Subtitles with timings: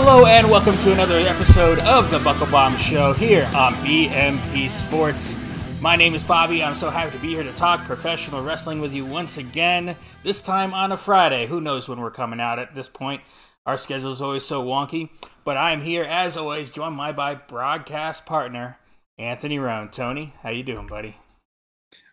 [0.00, 5.36] Hello and welcome to another episode of the Buckle Bomb Show here on BMP Sports.
[5.80, 6.62] My name is Bobby.
[6.62, 9.96] I'm so happy to be here to talk professional wrestling with you once again.
[10.22, 11.48] This time on a Friday.
[11.48, 13.22] Who knows when we're coming out at this point?
[13.66, 15.10] Our schedule is always so wonky.
[15.42, 18.78] But I'm here as always, joined by my broadcast partner
[19.18, 19.88] Anthony Roan.
[19.88, 21.16] Tony, how you doing, buddy?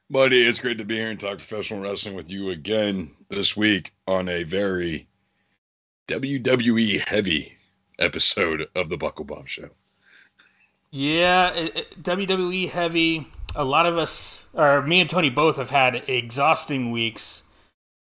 [0.10, 3.94] Buddy, it's great to be here and talk professional wrestling with you again this week
[4.08, 5.08] on a very
[6.08, 7.55] WWE heavy
[8.00, 9.70] episode of the Buckle Bomb Show.
[10.92, 11.52] Yeah,
[12.02, 13.28] WWE heavy.
[13.56, 17.44] A lot of us, or me and Tony both, have had exhausting weeks.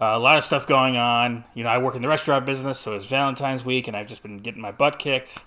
[0.02, 1.44] Uh, a lot of stuff going on.
[1.54, 4.24] You know, I work in the restaurant business, so it's Valentine's week, and I've just
[4.24, 5.40] been getting my butt kicked.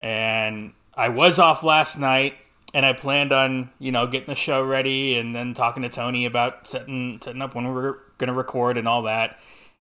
[0.00, 2.34] And I was off last night,
[2.72, 6.24] and I planned on you know getting the show ready and then talking to Tony
[6.24, 9.38] about setting setting up when we were going to record and all that.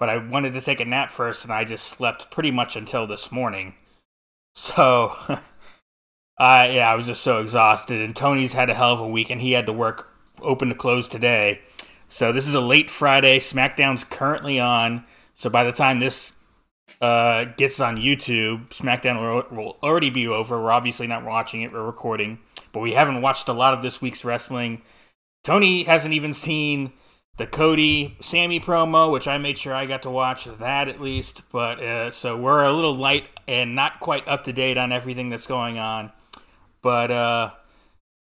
[0.01, 3.05] But I wanted to take a nap first, and I just slept pretty much until
[3.05, 3.75] this morning.
[4.55, 5.37] So, uh,
[6.39, 8.01] yeah, I was just so exhausted.
[8.01, 10.09] And Tony's had a hell of a week, and he had to work
[10.41, 11.61] open to close today.
[12.09, 13.37] So this is a late Friday.
[13.37, 15.05] SmackDown's currently on.
[15.35, 16.33] So by the time this
[16.99, 20.59] uh, gets on YouTube, SmackDown will, will already be over.
[20.59, 21.71] We're obviously not watching it.
[21.71, 22.39] We're recording
[22.71, 24.81] but we haven't watched a lot of this week's wrestling.
[25.43, 26.93] Tony hasn't even seen
[27.41, 31.41] the Cody Sami promo, which I made sure I got to watch that at least.
[31.51, 35.31] But uh, so we're a little light and not quite up to date on everything
[35.31, 36.11] that's going on.
[36.83, 37.51] But uh,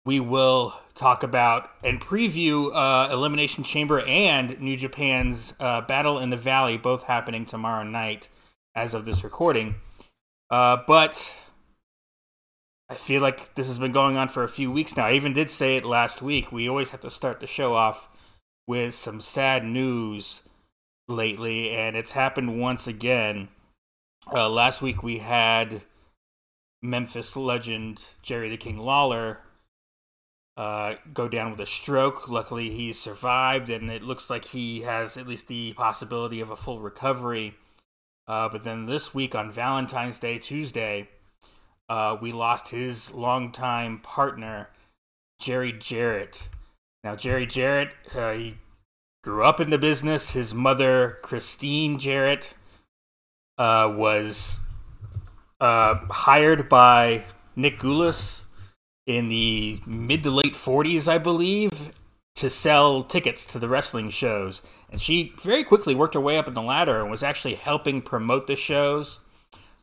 [0.06, 6.30] we will talk about and preview uh, Elimination Chamber and New Japan's uh, Battle in
[6.30, 8.28] the Valley, both happening tomorrow night
[8.76, 9.74] as of this recording.
[10.48, 11.36] Uh, but
[12.88, 15.06] I feel like this has been going on for a few weeks now.
[15.06, 16.52] I even did say it last week.
[16.52, 18.08] We always have to start the show off
[18.68, 20.42] with some sad news
[21.08, 23.48] lately, and it's happened once again.
[24.32, 25.80] Uh, last week we had
[26.82, 29.40] Memphis legend Jerry the King Lawler
[30.58, 32.28] uh, go down with a stroke.
[32.28, 36.56] Luckily, he survived, and it looks like he has at least the possibility of a
[36.56, 37.54] full recovery.
[38.26, 41.08] Uh, but then this week on Valentine's Day, Tuesday,
[41.88, 44.68] uh, we lost his longtime partner,
[45.40, 46.50] Jerry Jarrett.
[47.08, 48.58] Now, Jerry Jarrett, uh, he
[49.24, 50.32] grew up in the business.
[50.32, 52.52] His mother, Christine Jarrett,
[53.56, 54.60] uh, was
[55.58, 57.24] uh, hired by
[57.56, 58.44] Nick Gulas
[59.06, 61.94] in the mid to late 40s, I believe,
[62.34, 64.60] to sell tickets to the wrestling shows.
[64.90, 68.02] And she very quickly worked her way up in the ladder and was actually helping
[68.02, 69.20] promote the shows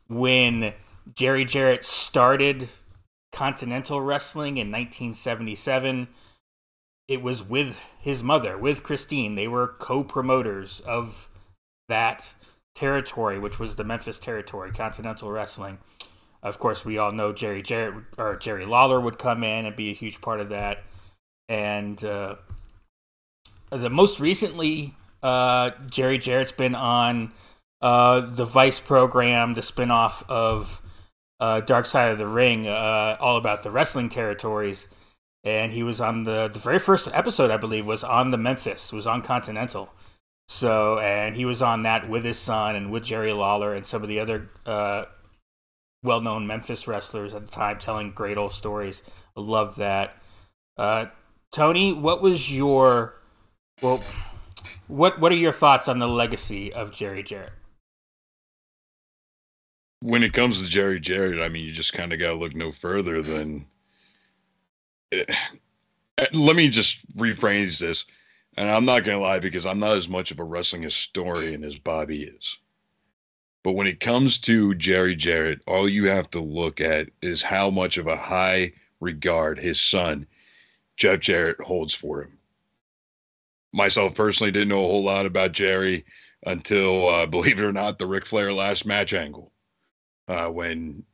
[0.06, 0.74] when
[1.12, 2.68] Jerry Jarrett started
[3.32, 6.06] Continental Wrestling in 1977.
[7.08, 9.34] It was with his mother, with Christine.
[9.36, 11.28] They were co promoters of
[11.88, 12.34] that
[12.74, 15.78] territory, which was the Memphis territory, Continental Wrestling.
[16.42, 19.90] Of course, we all know Jerry Jarrett or Jerry Lawler would come in and be
[19.90, 20.84] a huge part of that.
[21.48, 22.36] And uh,
[23.70, 27.32] the most recently, uh, Jerry Jarrett's been on
[27.80, 30.82] uh, the Vice program, the spinoff of
[31.40, 34.88] uh, Dark Side of the Ring, uh, all about the wrestling territories.
[35.46, 38.92] And he was on the the very first episode, I believe, was on the Memphis,
[38.92, 39.90] was on Continental.
[40.48, 44.02] So, and he was on that with his son and with Jerry Lawler and some
[44.02, 45.04] of the other uh,
[46.02, 49.02] well known Memphis wrestlers at the time, telling great old stories.
[49.36, 50.16] I love that.
[50.76, 51.06] Uh,
[51.52, 53.14] Tony, what was your
[53.80, 54.02] well?
[54.88, 57.52] What what are your thoughts on the legacy of Jerry Jarrett?
[60.00, 62.54] when it comes to Jerry Jarrett, I mean, you just kind of got to look
[62.54, 63.66] no further than.
[65.12, 65.24] Eh,
[66.32, 68.04] let me just rephrase this.
[68.56, 71.62] And I'm not going to lie because I'm not as much of a wrestling historian
[71.62, 72.56] as Bobby is.
[73.62, 77.68] But when it comes to Jerry Jarrett, all you have to look at is how
[77.68, 80.26] much of a high regard his son,
[80.96, 82.38] Jeff Jarrett, holds for him.
[83.72, 86.04] Myself personally didn't know a whole lot about Jerry
[86.46, 89.52] until, uh, believe it or not, the Ric Flair last match angle
[90.28, 91.04] uh, when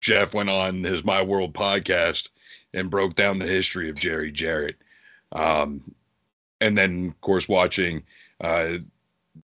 [0.00, 2.28] Jeff went on his My World podcast
[2.74, 4.76] and broke down the history of Jerry Jarrett.
[5.32, 5.94] Um,
[6.60, 8.02] and then, of course, watching
[8.40, 8.78] uh,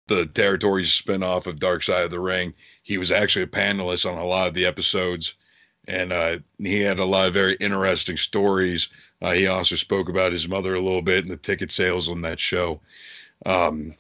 [0.07, 4.19] the Territories spinoff of Dark Side of the Ring, he was actually a panelist on
[4.19, 5.35] a lot of the episodes.
[5.89, 8.89] And uh, he had a lot of very interesting stories.
[9.23, 12.21] Uh, he also spoke about his mother a little bit and the ticket sales on
[12.23, 12.81] that show.
[13.45, 13.95] Um,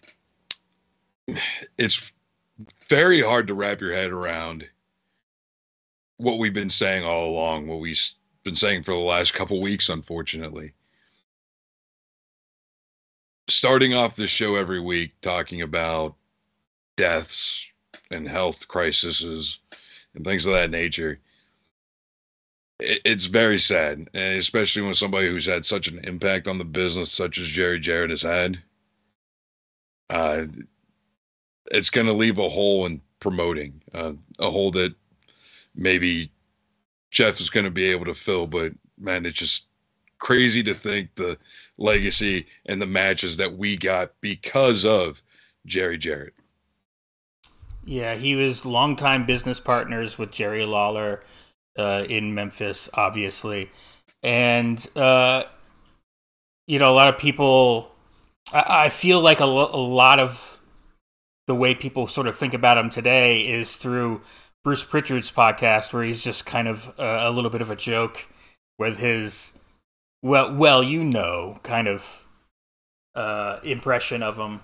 [1.78, 2.12] it's
[2.88, 4.66] very hard to wrap your head around
[6.18, 8.00] what we've been saying all along, what we've
[8.46, 10.72] been saying for the last couple weeks, unfortunately.
[13.48, 16.14] Starting off this show every week talking about
[16.96, 17.66] deaths
[18.12, 19.58] and health crises
[20.14, 21.18] and things of that nature.
[22.78, 27.10] It's very sad, and especially when somebody who's had such an impact on the business,
[27.10, 28.58] such as Jerry Jarrett has had.
[30.08, 30.44] Uh,
[31.72, 34.94] it's going to leave a hole in promoting, uh, a hole that
[35.74, 36.30] maybe
[37.16, 38.46] Jeff is going to be able to fill.
[38.46, 39.68] But man, it's just
[40.18, 41.38] crazy to think the
[41.78, 45.22] legacy and the matches that we got because of
[45.64, 46.34] Jerry Jarrett.
[47.86, 51.22] Yeah, he was longtime business partners with Jerry Lawler
[51.78, 53.70] uh, in Memphis, obviously,
[54.22, 55.44] and uh,
[56.66, 57.92] you know a lot of people.
[58.52, 60.60] I, I feel like a, lo- a lot of
[61.46, 64.20] the way people sort of think about him today is through
[64.66, 68.26] Bruce Prichard's podcast, where he's just kind of uh, a little bit of a joke
[68.80, 69.52] with his
[70.22, 72.26] well, well, you know, kind of
[73.14, 74.62] uh, impression of him.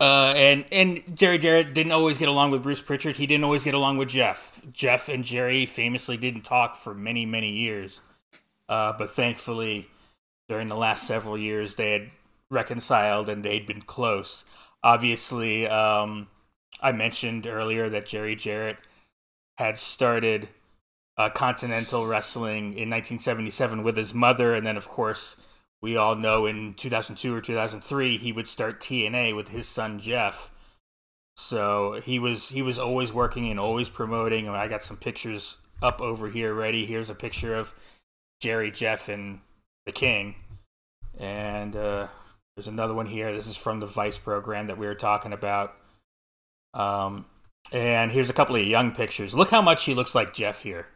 [0.00, 3.16] Uh, and and Jerry Jarrett didn't always get along with Bruce Prichard.
[3.16, 4.62] He didn't always get along with Jeff.
[4.72, 8.00] Jeff and Jerry famously didn't talk for many many years.
[8.70, 9.88] Uh, but thankfully,
[10.48, 12.08] during the last several years, they had
[12.50, 14.46] reconciled and they'd been close.
[14.82, 16.28] Obviously, um,
[16.80, 18.78] I mentioned earlier that Jerry Jarrett
[19.58, 20.48] had started
[21.16, 25.48] uh, Continental Wrestling in 1977 with his mother, and then of course
[25.80, 30.50] we all know in 2002 or 2003 he would start TNA with his son Jeff.
[31.36, 34.46] So he was he was always working and always promoting.
[34.46, 36.84] And I got some pictures up over here ready.
[36.84, 37.74] Here's a picture of
[38.40, 39.40] Jerry, Jeff, and
[39.86, 40.36] the King,
[41.18, 42.08] and uh,
[42.56, 43.32] there's another one here.
[43.32, 45.76] This is from the Vice program that we were talking about.
[46.74, 47.26] Um,
[47.72, 49.34] and here's a couple of young pictures.
[49.34, 50.86] Look how much he looks like Jeff here.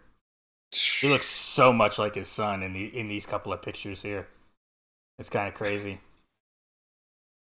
[0.73, 4.29] He looks so much like his son in the in these couple of pictures here.
[5.19, 6.01] It's kind of crazy.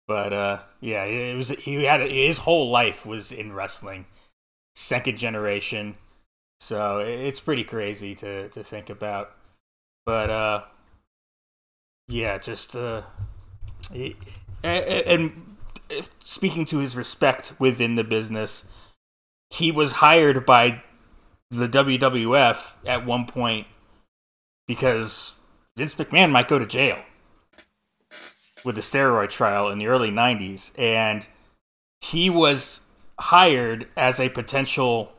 [0.08, 4.06] But uh, yeah, it was he had his whole life was in wrestling,
[4.76, 5.96] second generation.
[6.60, 9.31] So it's pretty crazy to to think about.
[10.06, 10.64] But uh,
[12.10, 13.04] yeah, just uh,
[14.64, 15.53] and
[16.19, 18.66] speaking to his respect within the business,
[19.50, 20.81] he was hired by
[21.50, 23.68] the WWF at one point
[24.68, 25.36] because
[25.75, 27.00] Vince McMahon might go to jail
[28.63, 31.28] with the steroid trial in the early 90s and
[32.01, 32.81] he was
[33.19, 35.13] hired as a potential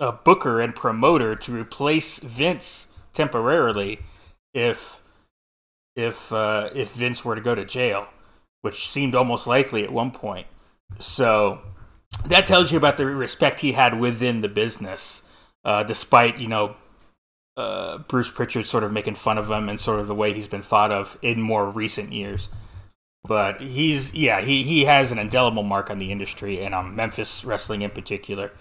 [0.00, 4.00] uh, booker and promoter to replace Vince temporarily
[4.54, 5.02] if
[5.96, 8.06] if uh, if Vince were to go to jail,
[8.62, 10.46] which seemed almost likely at one point.
[10.98, 11.60] So
[12.26, 15.22] that tells you about the respect he had within the business,
[15.64, 16.76] uh, despite you know
[17.56, 20.48] uh, Bruce Prichard sort of making fun of him and sort of the way he's
[20.48, 22.48] been thought of in more recent years.
[23.24, 27.44] But he's yeah he he has an indelible mark on the industry and on Memphis
[27.44, 28.52] wrestling in particular,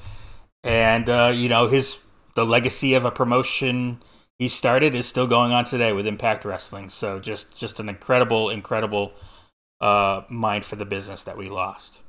[0.64, 2.00] and uh, you know his
[2.36, 4.00] the legacy of a promotion
[4.40, 6.90] he started is still going on today with Impact Wrestling.
[6.90, 9.14] So just just an incredible incredible
[9.82, 12.02] uh, mind for the business that we lost.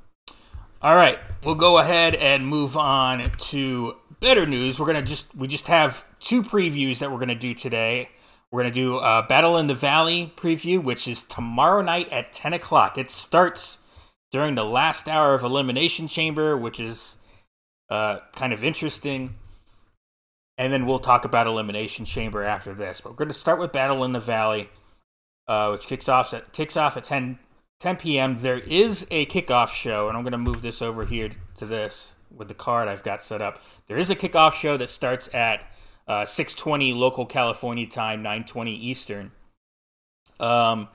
[0.81, 4.79] All right, we'll go ahead and move on to better news.
[4.79, 8.11] We're gonna just we just have two previews that we're gonna do today.
[8.51, 12.53] We're gonna do a Battle in the Valley preview, which is tomorrow night at ten
[12.53, 12.97] o'clock.
[12.97, 13.79] It starts
[14.31, 17.17] during the last hour of Elimination Chamber, which is
[17.91, 19.35] uh, kind of interesting.
[20.57, 23.01] And then we'll talk about Elimination Chamber after this.
[23.01, 24.71] But we're to start with Battle in the Valley,
[25.47, 27.39] uh, which kicks off at kicks off at 10
[27.81, 28.43] 10 p.m.
[28.43, 32.15] There is a kickoff show, and I'm going to move this over here to this
[32.35, 33.63] with the card I've got set up.
[33.87, 35.61] There is a kickoff show that starts at
[36.09, 39.31] uh, 6:20 local California time, 9:20 Eastern.
[40.41, 40.89] Um,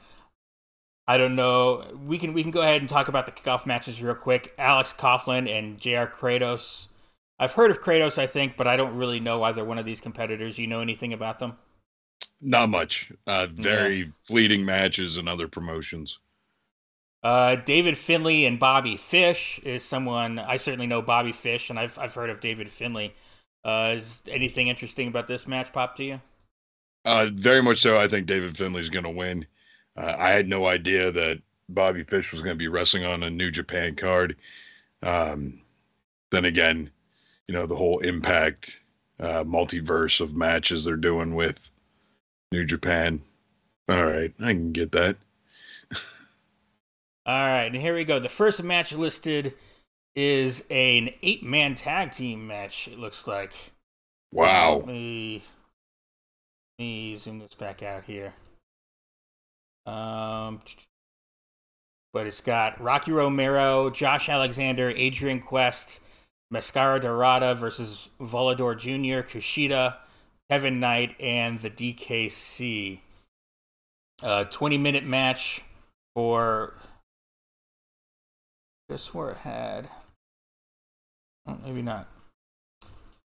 [1.08, 1.86] I don't know.
[2.06, 4.54] We can we can go ahead and talk about the kickoff matches real quick.
[4.58, 6.12] Alex Coughlin and Jr.
[6.12, 6.90] Kratos.
[7.40, 10.02] I've heard of Kratos, I think, but I don't really know either one of these
[10.02, 10.60] competitors.
[10.60, 11.58] You know anything about them?
[12.42, 13.12] Not much.
[13.25, 14.06] Uh, very yeah.
[14.24, 16.20] fleeting matches and other promotions.
[17.24, 21.98] Uh, David Finlay and Bobby Fish is someone I certainly know Bobby Fish, and I've
[21.98, 23.13] I've heard of David Finlay.
[23.63, 26.22] Uh, is anything interesting about this match pop to you?
[27.06, 27.98] Uh, very much so.
[28.00, 29.46] I think David Finlay's going to win.
[29.96, 33.30] Uh, I had no idea that Bobby Fish was going to be wrestling on a
[33.30, 34.36] New Japan card.
[35.01, 35.62] Um,
[36.32, 36.89] then again,
[37.48, 38.82] you know the whole Impact
[39.20, 41.72] uh, multiverse of matches they're doing with
[42.51, 43.22] New Japan.
[43.89, 45.18] All right, I can get that.
[47.25, 48.20] All right, and here we go.
[48.20, 49.53] The first match listed
[50.13, 53.53] is an eight man tag team match, it looks like.
[54.34, 54.77] Wow.
[54.80, 55.44] Let me,
[56.77, 58.34] let me zoom this back out here.
[59.86, 60.62] Um,
[62.12, 66.01] but it's got Rocky Romero, Josh Alexander, Adrian Quest,
[66.51, 69.96] Mascara Dorada versus Volador Jr., Kushida,
[70.50, 73.00] Kevin Knight, and the DKC.
[74.22, 75.62] A 20 minute match
[76.15, 76.74] for.
[78.92, 79.88] I swore it had.
[81.48, 82.08] Oh, maybe not.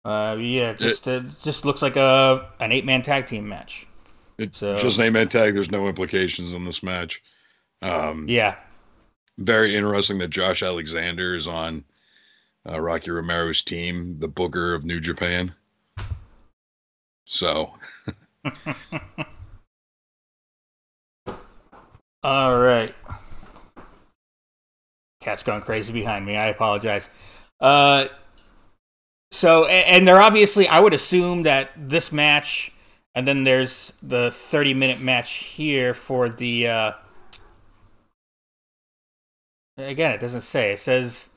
[0.06, 3.86] Uh, yeah, just it, uh, just looks like a an eight man tag team match.
[4.38, 5.54] It's so, just an eight man tag.
[5.54, 7.22] There's no implications in this match.
[7.82, 8.56] Um, yeah,
[9.38, 11.84] very interesting that Josh Alexander is on
[12.68, 15.54] uh, Rocky Romero's team, the Booker of New Japan.
[17.26, 17.74] So.
[22.24, 22.94] All right.
[25.20, 26.38] Cat's going crazy behind me.
[26.38, 27.10] I apologize.
[27.60, 28.08] Uh,
[29.32, 32.72] so, and they're obviously, I would assume that this match,
[33.14, 36.68] and then there's the 30 minute match here for the.
[36.68, 36.92] Uh,
[39.78, 40.74] again, it doesn't say.
[40.74, 41.30] It says.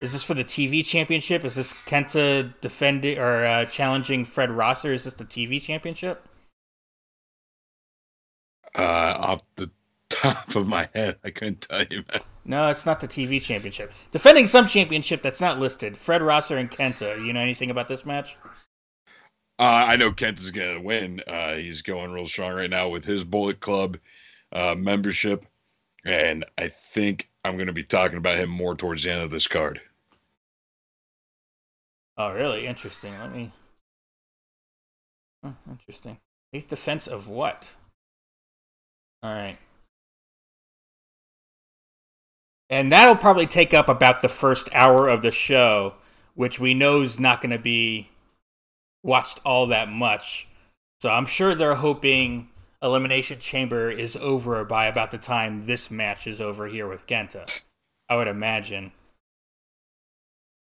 [0.00, 1.44] Is this for the TV championship?
[1.44, 4.92] Is this Kenta defending or uh, challenging Fred Rosser?
[4.92, 6.28] Is this the TV championship?
[8.76, 9.70] Uh, off the
[10.10, 12.04] top of my head, I couldn't tell you.
[12.12, 12.20] Man.
[12.44, 13.92] No, it's not the TV championship.
[14.12, 15.96] Defending some championship that's not listed.
[15.96, 17.24] Fred Rosser and Kenta.
[17.24, 18.36] You know anything about this match?
[19.58, 21.22] Uh, I know Kenta's going to win.
[21.26, 23.98] Uh, he's going real strong right now with his Bullet Club
[24.52, 25.46] uh, membership.
[26.04, 29.30] And I think I'm going to be talking about him more towards the end of
[29.30, 29.80] this card.
[32.18, 32.66] Oh, really?
[32.66, 33.18] Interesting.
[33.18, 33.52] Let me.
[35.42, 36.18] Oh, interesting.
[36.52, 37.74] Eighth defense of what?
[39.22, 39.58] All right.
[42.70, 45.94] And that'll probably take up about the first hour of the show,
[46.34, 48.10] which we know is not going to be
[49.02, 50.48] watched all that much.
[51.00, 52.48] So I'm sure they're hoping
[52.82, 57.48] Elimination Chamber is over by about the time this match is over here with Kenta.
[58.08, 58.92] I would imagine.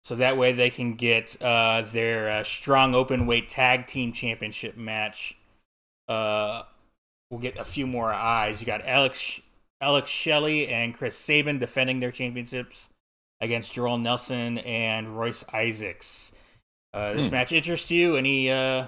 [0.03, 4.77] So that way they can get uh, their uh, strong open weight tag team championship
[4.77, 5.39] match.
[6.07, 6.65] Uh,
[7.31, 8.61] we'll get a few more eyes.
[8.61, 9.41] You got Alex
[9.81, 12.89] Alex Shelley and Chris Sabin defending their championships
[13.41, 16.33] against Jorel Nelson and Royce Isaacs.
[16.93, 17.33] Uh, this hmm.
[17.33, 18.17] match interests you?
[18.17, 18.87] Any uh...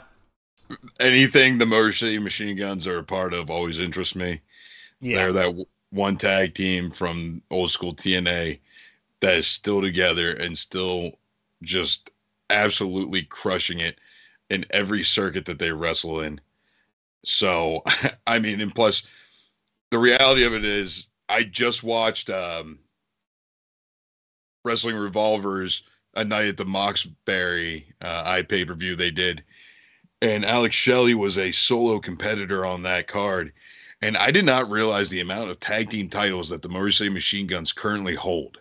[1.01, 4.41] anything the Motor City Machine Guns are a part of always interests me.
[5.01, 8.59] Yeah, they're that one tag team from old school TNA
[9.21, 11.13] that is still together and still
[11.63, 12.11] just
[12.51, 13.99] absolutely crushing it
[14.51, 16.41] in every circuit that they wrestle in.
[17.25, 17.83] So,
[18.27, 19.05] I mean, and plus
[19.91, 22.79] the reality of it is, I just watched um,
[24.65, 25.83] Wrestling Revolvers
[26.15, 29.45] a night at the Moxbury uh, i pay per view they did,
[30.23, 33.53] and Alex Shelley was a solo competitor on that card.
[34.03, 37.11] And I did not realize the amount of tag team titles that the Motor City
[37.11, 38.59] Machine Guns currently hold.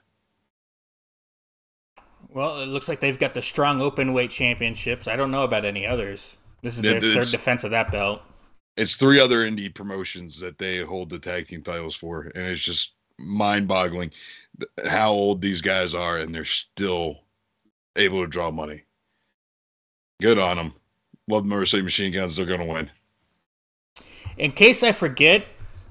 [2.29, 5.07] Well, it looks like they've got the strong open weight championships.
[5.07, 6.37] I don't know about any others.
[6.61, 8.21] This is their third defense of that belt
[8.77, 12.61] it's three other indie promotions that they hold the tag team titles for, and it's
[12.61, 14.11] just mind-boggling
[14.87, 17.19] how old these guys are, and they're still
[17.95, 18.83] able to draw money.
[20.21, 20.73] Good on them.
[21.27, 22.35] Love the City Machine Guns.
[22.35, 22.91] They're to win.
[24.37, 25.45] In case I forget,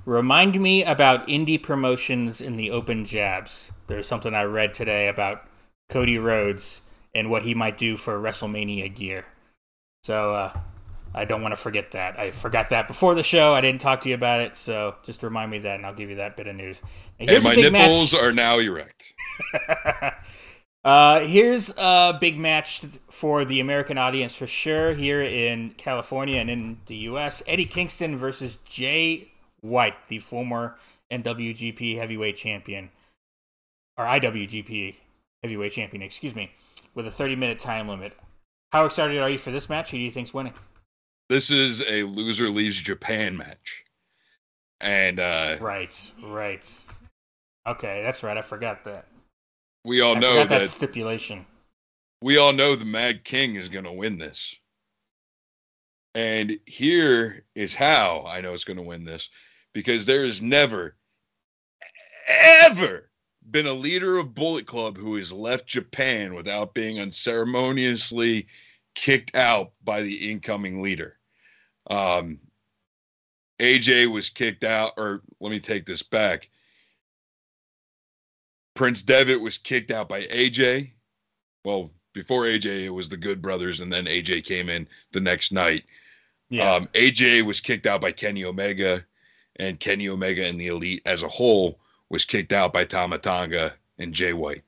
[0.04, 3.72] remind me about indie promotions in the open jabs.
[3.86, 5.46] There's something I read today about
[5.88, 6.82] Cody Rhodes
[7.14, 9.26] and what he might do for WrestleMania gear.
[10.02, 10.58] So uh,
[11.14, 12.18] I don't want to forget that.
[12.18, 13.54] I forgot that before the show.
[13.54, 16.10] I didn't talk to you about it, so just remind me that, and I'll give
[16.10, 16.82] you that bit of news.
[17.20, 18.20] Now, and my nipples match.
[18.20, 19.14] are now erect.
[20.84, 24.94] uh, here's a big match for the American audience for sure.
[24.94, 29.30] Here in California and in the U.S., Eddie Kingston versus Jay
[29.60, 30.76] White, the former
[31.12, 32.90] NWGP Heavyweight Champion,
[33.96, 34.96] or IWGP
[35.44, 36.50] Heavyweight Champion, excuse me,
[36.92, 38.14] with a 30 minute time limit.
[38.72, 39.92] How excited are you for this match?
[39.92, 40.54] Who do you think's winning?
[41.28, 43.84] This is a loser leaves Japan match.
[44.80, 46.80] And uh Right, right.
[47.66, 48.36] Okay, that's right.
[48.36, 49.06] I forgot that.
[49.84, 51.46] We all I know that, that stipulation.
[52.20, 54.56] We all know the Mad King is going to win this.
[56.14, 59.28] And here is how I know it's going to win this
[59.72, 60.96] because there has never,
[62.28, 63.10] ever
[63.50, 68.46] been a leader of Bullet Club who has left Japan without being unceremoniously
[68.94, 71.18] kicked out by the incoming leader.
[71.90, 72.38] Um,
[73.60, 76.48] AJ was kicked out, or let me take this back.
[78.74, 80.92] Prince Devitt was kicked out by AJ.
[81.64, 85.52] Well, before AJ, it was the Good Brothers, and then AJ came in the next
[85.52, 85.84] night.
[86.50, 86.70] Yeah.
[86.72, 89.04] Um, AJ was kicked out by Kenny Omega,
[89.56, 91.78] and Kenny Omega and the Elite as a whole
[92.10, 94.62] was kicked out by Tama Tonga and Jay White.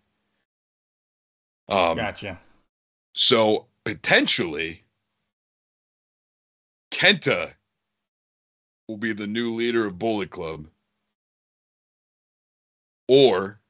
[1.68, 2.40] Um, Gotcha.
[3.12, 4.82] So potentially,
[6.90, 7.54] Kenta
[8.88, 10.66] will be the new leader of Bullet Club,
[13.06, 13.60] or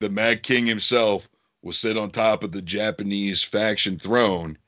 [0.00, 1.28] the Mad King himself
[1.62, 4.58] will sit on top of the Japanese faction throne,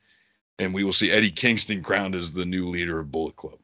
[0.61, 3.59] and we will see Eddie Kingston crowned as the new leader of Bullet Club.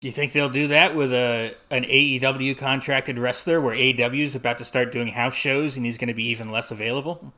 [0.00, 4.36] Do you think they'll do that with a an AEW contracted wrestler where AEW is
[4.36, 7.34] about to start doing house shows and he's going to be even less available?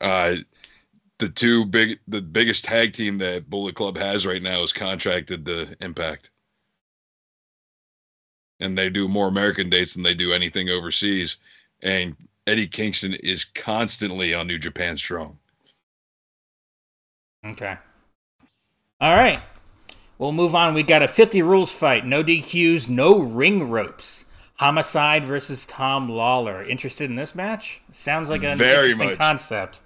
[0.00, 0.36] Uh,
[1.18, 5.44] the two big, the biggest tag team that Bullet Club has right now is contracted
[5.46, 6.30] to Impact,
[8.60, 11.36] and they do more American dates than they do anything overseas.
[11.82, 12.16] And
[12.46, 15.38] Eddie Kingston is constantly on New Japan Strong.
[17.44, 17.76] Okay.
[19.00, 19.40] All right.
[20.18, 20.74] We'll move on.
[20.74, 22.04] We got a filthy rules fight.
[22.04, 24.26] No DQs, no ring ropes.
[24.56, 26.62] Homicide versus Tom Lawlor.
[26.68, 27.80] Interested in this match?
[27.90, 29.16] Sounds like an Very interesting much.
[29.16, 29.80] concept.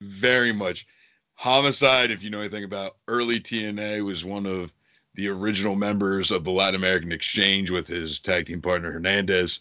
[0.00, 0.86] Very much.
[1.34, 4.74] Homicide, if you know anything about early TNA, was one of
[5.14, 9.60] the original members of the Latin American Exchange with his tag team partner Hernandez.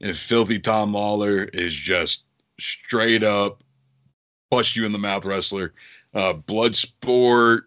[0.00, 2.24] And Filthy Tom Lawlor is just
[2.58, 3.62] straight up
[4.50, 5.72] bust you in the mouth wrestler.
[6.12, 7.60] Uh, Bloodsport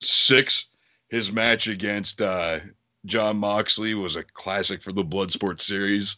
[0.00, 0.66] six,
[1.08, 2.60] his match against uh,
[3.06, 6.16] Jon Moxley was a classic for the Bloodsport series.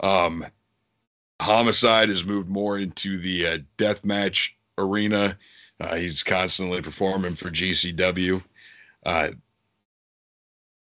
[0.00, 0.44] Um,
[1.40, 5.36] Homicide has moved more into the uh, death match arena.
[5.80, 8.42] Uh, he's constantly performing for GCW.
[9.04, 9.30] Uh,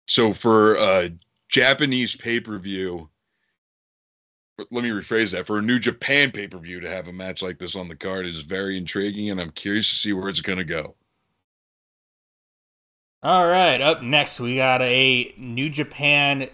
[0.08, 1.12] so for a
[1.50, 3.10] Japanese pay per view,
[4.72, 5.48] let me rephrase that.
[5.48, 7.96] For a New Japan pay per view to have a match like this on the
[7.96, 10.96] card is very intriguing, and I'm curious to see where it's going to go.
[13.24, 13.82] All right.
[13.82, 16.48] Up next, we got a New Japan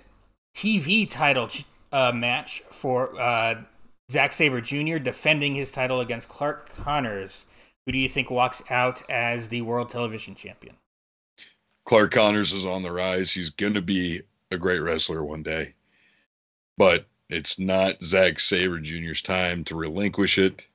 [0.56, 1.50] TV title
[1.92, 3.64] uh, match for uh,
[4.12, 4.98] Zack Sabre Jr.
[4.98, 7.46] defending his title against Clark Connors.
[7.86, 10.76] Who do you think walks out as the World Television Champion?
[11.86, 13.32] Clark Connors is on the rise.
[13.32, 14.22] He's going to be
[14.52, 15.74] a great wrestler one day,
[16.78, 20.68] but it's not Zack Sabre Jr.'s time to relinquish it.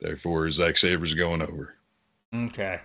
[0.00, 1.74] Therefore, Zack Sabre's going over.
[2.34, 2.80] Okay.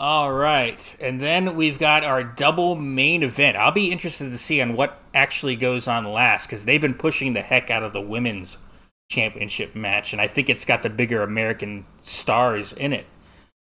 [0.00, 0.96] All right.
[1.00, 3.56] And then we've got our double main event.
[3.56, 7.34] I'll be interested to see on what actually goes on last because they've been pushing
[7.34, 8.56] the heck out of the women's
[9.10, 13.06] championship match, and I think it's got the bigger American stars in it.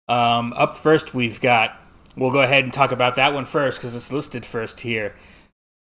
[0.08, 1.80] Um, up first, we've got.
[2.18, 5.14] We'll go ahead and talk about that one first because it's listed first here.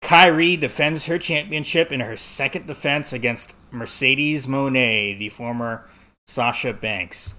[0.03, 5.87] Kairi defends her championship in her second defense against Mercedes Moné, the former
[6.27, 7.35] Sasha Banks.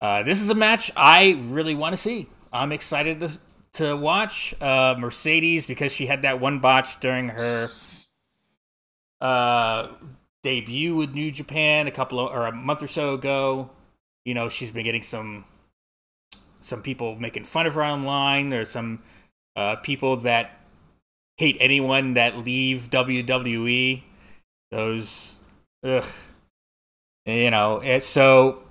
[0.00, 2.28] Uh, this is a match I really want to see.
[2.52, 3.38] I'm excited to
[3.74, 7.70] to watch uh, Mercedes because she had that one botch during her
[9.20, 9.88] uh,
[10.42, 13.70] debut with New Japan a couple of, or a month or so ago.
[14.24, 15.44] You know, she's been getting some
[16.60, 18.50] some people making fun of her online.
[18.50, 19.02] There's some
[19.56, 20.58] uh, people that
[21.36, 24.02] hate anyone that leave WWE.
[24.70, 25.38] Those,
[25.84, 26.04] ugh,
[27.26, 27.80] you know.
[27.80, 28.62] And so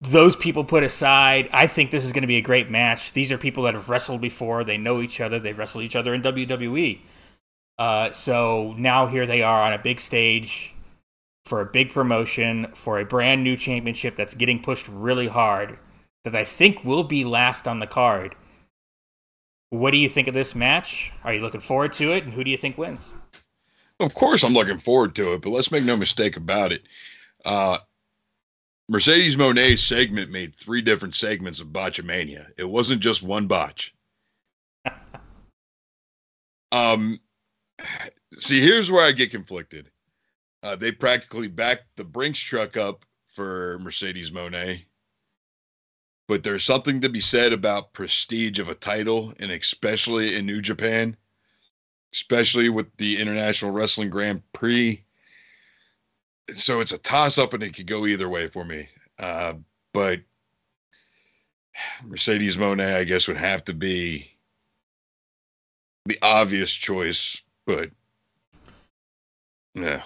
[0.00, 3.12] those people put aside, I think this is going to be a great match.
[3.12, 4.62] These are people that have wrestled before.
[4.62, 5.38] They know each other.
[5.38, 7.00] They've wrestled each other in WWE.
[7.78, 10.74] Uh, so now here they are on a big stage
[11.44, 15.78] for a big promotion for a brand new championship that's getting pushed really hard
[16.24, 18.34] that I think will be last on the card.
[19.70, 21.12] What do you think of this match?
[21.22, 22.24] Are you looking forward to it?
[22.24, 23.12] And who do you think wins?
[24.00, 26.82] Of course, I'm looking forward to it, but let's make no mistake about it.
[27.44, 27.78] Uh,
[28.88, 32.46] Mercedes Moné's segment made three different segments of Botchamania.
[32.56, 33.94] It wasn't just one botch.
[36.72, 37.18] um,
[38.34, 39.90] see, here's where I get conflicted.
[40.62, 44.84] Uh, they practically backed the Brinks truck up for Mercedes Moné,
[46.28, 50.62] but there's something to be said about prestige of a title, and especially in New
[50.62, 51.16] Japan,
[52.14, 55.04] especially with the International Wrestling Grand Prix
[56.52, 58.88] so it's a toss up and it could go either way for me.
[59.18, 59.54] Uh,
[59.92, 60.20] but
[62.04, 64.30] Mercedes Moné, I guess, would have to be
[66.06, 67.40] the obvious choice.
[67.66, 67.90] But
[69.74, 70.02] yeah,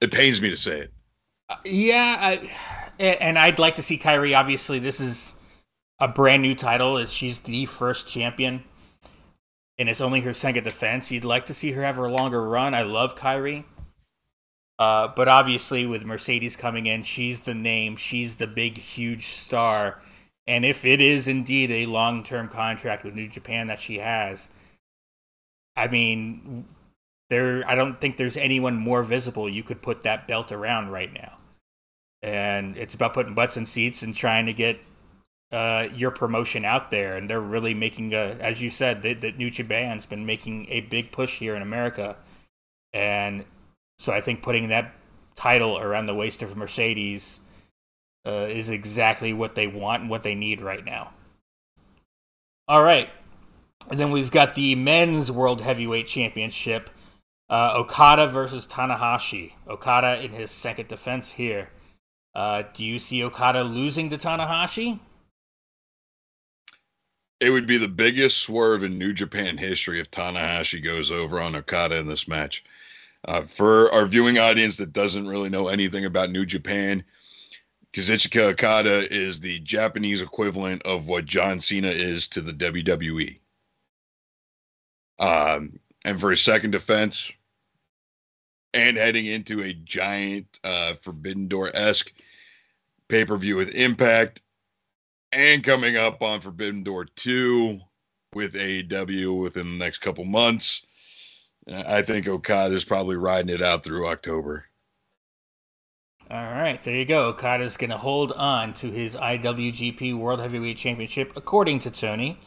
[0.00, 0.92] it pains me to say it.
[1.48, 2.50] Uh, yeah, I,
[2.98, 4.36] and I'd like to see Kairi.
[4.38, 5.34] Obviously, this is
[5.98, 6.98] a brand new title.
[6.98, 8.64] As she's the first champion,
[9.78, 11.10] and it's only her second defense.
[11.10, 12.74] You'd like to see her have a longer run.
[12.74, 13.64] I love Kairi.
[14.78, 20.00] Uh, but obviously, with Mercedes coming in, she's the name, she's the big, huge star.
[20.46, 24.48] And if it is indeed a long term contract with New Japan that she has,
[25.76, 26.66] I mean,
[27.30, 31.12] there I don't think there's anyone more visible you could put that belt around right
[31.12, 31.38] now.
[32.22, 34.80] And it's about putting butts in seats and trying to get
[35.50, 37.16] uh, your promotion out there.
[37.16, 40.82] And they're really making a, as you said, that the New Japan's been making a
[40.82, 42.16] big push here in America.
[42.92, 43.44] And
[43.98, 44.92] so I think putting that
[45.34, 47.40] title around the waist of Mercedes
[48.26, 51.12] uh, is exactly what they want and what they need right now.
[52.68, 53.08] All right.
[53.88, 56.90] And then we've got the men's World Heavyweight Championship.
[57.50, 59.54] Uh, Okada versus Tanahashi.
[59.68, 61.70] Okada in his second defense here.
[62.32, 65.00] Uh, do you see Okada losing to Tanahashi?
[67.40, 71.56] It would be the biggest swerve in New Japan history if Tanahashi goes over on
[71.56, 72.62] Okada in this match.
[73.26, 77.02] Uh, for our viewing audience that doesn't really know anything about New Japan,
[77.92, 83.40] Kazuchika Okada is the Japanese equivalent of what John Cena is to the WWE.
[85.18, 87.30] Um, and for his second defense,
[88.74, 92.12] and heading into a giant uh, Forbidden Door esque
[93.08, 94.42] pay per view with Impact,
[95.32, 97.78] and coming up on Forbidden Door 2
[98.34, 100.86] with AEW within the next couple months.
[101.68, 104.64] I think Okada is probably riding it out through October.
[106.30, 107.26] All right, there you go.
[107.28, 112.38] Okada's going to hold on to his IWGP World Heavyweight Championship, according to Tony.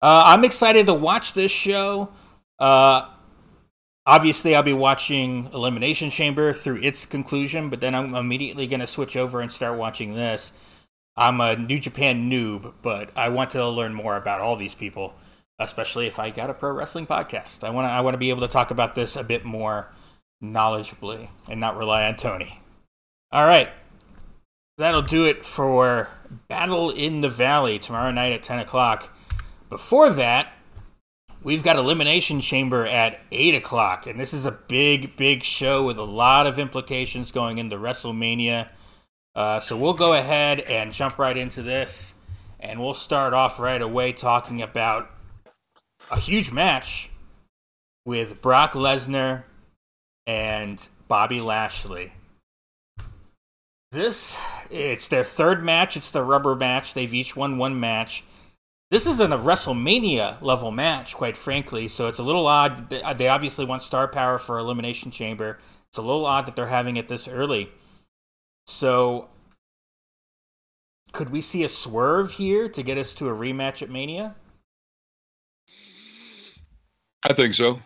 [0.00, 2.08] Uh, I'm excited to watch this show.
[2.58, 3.08] Uh,
[4.08, 8.86] obviously I'll be watching Elimination Chamber through its conclusion, but then I'm immediately going to
[8.86, 10.52] switch over and start watching this.
[11.14, 15.14] I'm a New Japan noob, but I want to learn more about all these people,
[15.58, 17.62] especially if I got a pro wrestling podcast.
[17.62, 19.92] I want to I want to be able to talk about this a bit more
[20.42, 22.60] knowledgeably and not rely on Tony.
[23.30, 23.68] All right.
[24.78, 26.08] That'll do it for
[26.46, 29.12] Battle in the Valley tomorrow night at 10 o'clock.
[29.68, 30.52] Before that,
[31.42, 35.96] We've got Elimination Chamber at 8 o'clock, and this is a big, big show with
[35.96, 38.70] a lot of implications going into WrestleMania.
[39.36, 42.14] Uh, so we'll go ahead and jump right into this,
[42.58, 45.10] and we'll start off right away talking about
[46.10, 47.10] a huge match
[48.04, 49.44] with Brock Lesnar
[50.26, 52.14] and Bobby Lashley.
[53.92, 54.40] This,
[54.72, 55.96] it's their third match.
[55.96, 56.94] It's the rubber match.
[56.94, 58.24] They've each won one match.
[58.90, 61.88] This isn't a WrestleMania level match, quite frankly.
[61.88, 62.92] So it's a little odd.
[62.92, 65.58] Uh, they obviously want star power for Elimination Chamber.
[65.90, 67.70] It's a little odd that they're having it this early.
[68.66, 69.28] So
[71.12, 74.36] could we see a swerve here to get us to a rematch at Mania?
[77.24, 77.80] I think so.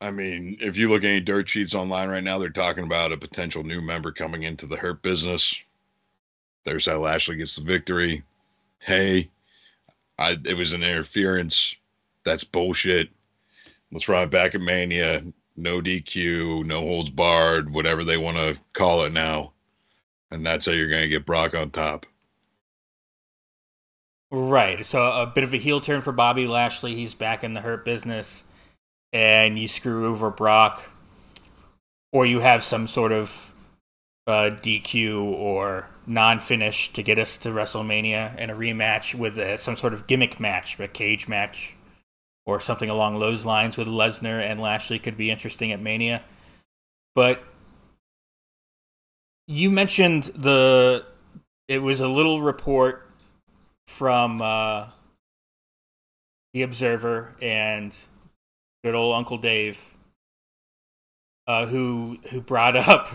[0.00, 3.12] I mean, if you look at any dirt sheets online right now, they're talking about
[3.12, 5.60] a potential new member coming into the Hurt business.
[6.64, 8.22] There's how Lashley gets the victory.
[8.78, 9.28] Hey,
[10.18, 11.74] I it was an interference.
[12.24, 13.10] That's bullshit.
[13.92, 15.22] Let's run it back at Mania.
[15.56, 19.52] No DQ, no holds barred, whatever they want to call it now.
[20.30, 22.06] And that's how you're going to get Brock on top.
[24.30, 24.84] Right.
[24.84, 26.94] So a bit of a heel turn for Bobby Lashley.
[26.94, 28.44] He's back in the hurt business.
[29.12, 30.90] And you screw over Brock.
[32.12, 33.54] Or you have some sort of
[34.26, 39.92] uh, DQ or non-finish to get us to WrestleMania and a rematch with some sort
[39.92, 41.76] of gimmick match, a cage match,
[42.46, 46.22] or something along those lines with Lesnar and Lashley could be interesting at Mania.
[47.14, 47.44] But
[49.46, 51.04] you mentioned the
[51.68, 53.10] it was a little report
[53.86, 54.88] from uh,
[56.54, 57.94] the Observer and
[58.82, 59.94] good old Uncle Dave,
[61.46, 63.08] uh, who who brought up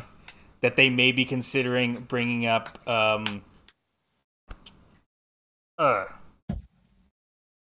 [0.64, 2.80] that they may be considering bringing up.
[2.88, 3.44] Um,
[5.78, 6.06] uh,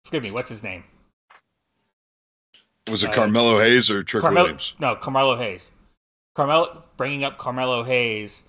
[0.05, 0.33] forgive me.
[0.33, 0.83] What's his name?
[2.91, 4.75] Was it uh, Carmelo Hayes or Trick Carmelo, Williams?
[4.81, 5.71] No, Carmelo Hayes.
[6.35, 8.43] Carmelo bringing up Carmelo Hayes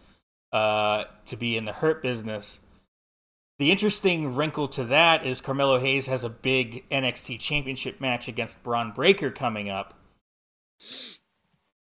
[0.52, 2.60] uh, to be in the hurt business.
[3.60, 8.64] The interesting wrinkle to that is Carmelo Hayes has a big NXT championship match against
[8.64, 9.94] Bron Breakker coming up.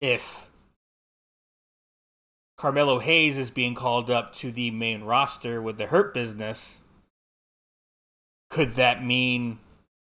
[0.01, 0.50] If
[2.61, 6.83] Carmelo Hayes is being called up to the main roster with the Hurt Business,
[8.51, 9.57] could that mean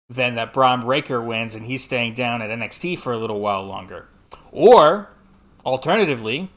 [0.08, 3.64] then that Bron Breakker wins and he's staying down at NXT for a little while
[3.64, 4.08] longer?
[4.54, 5.10] Or,
[5.66, 6.50] alternatively,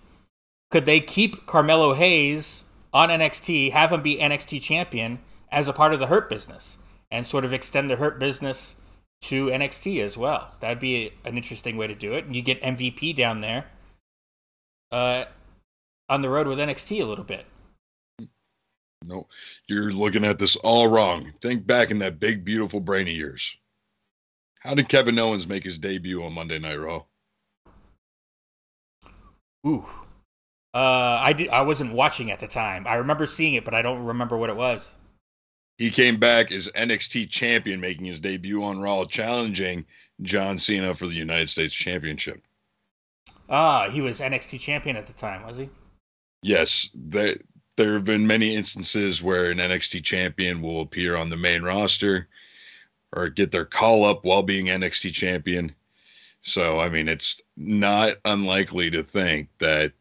[0.71, 2.63] could they keep Carmelo Hayes
[2.95, 5.19] on NXT, have him be NXT champion
[5.51, 6.79] as a part of the Hurt Business,
[7.11, 8.77] and sort of extend the Hurt Business
[9.23, 10.55] to NXT as well?
[10.61, 12.27] That'd be an interesting way to do it.
[12.27, 13.67] And you get MVP down there.
[14.93, 15.25] Uh,
[16.11, 17.47] on the road with NXT a little bit.
[19.03, 19.29] No,
[19.67, 21.33] you're looking at this all wrong.
[21.41, 23.57] Think back in that big, beautiful brain of yours.
[24.59, 27.05] How did Kevin Owens make his debut on Monday Night Raw?
[29.67, 29.87] Ooh.
[30.75, 31.49] Uh, I did.
[31.49, 32.87] I wasn't watching at the time.
[32.87, 34.97] I remember seeing it, but I don't remember what it was.
[35.79, 39.87] He came back as NXT champion, making his debut on Raw, challenging
[40.21, 42.43] John Cena for the United States Championship.
[43.49, 45.71] Ah, he was NXT champion at the time, was he?
[46.43, 47.35] Yes, there
[47.77, 52.29] there have been many instances where an NXT champion will appear on the main roster
[53.17, 55.75] or get their call up while being NXT champion.
[56.43, 59.93] So, I mean, it's not unlikely to think that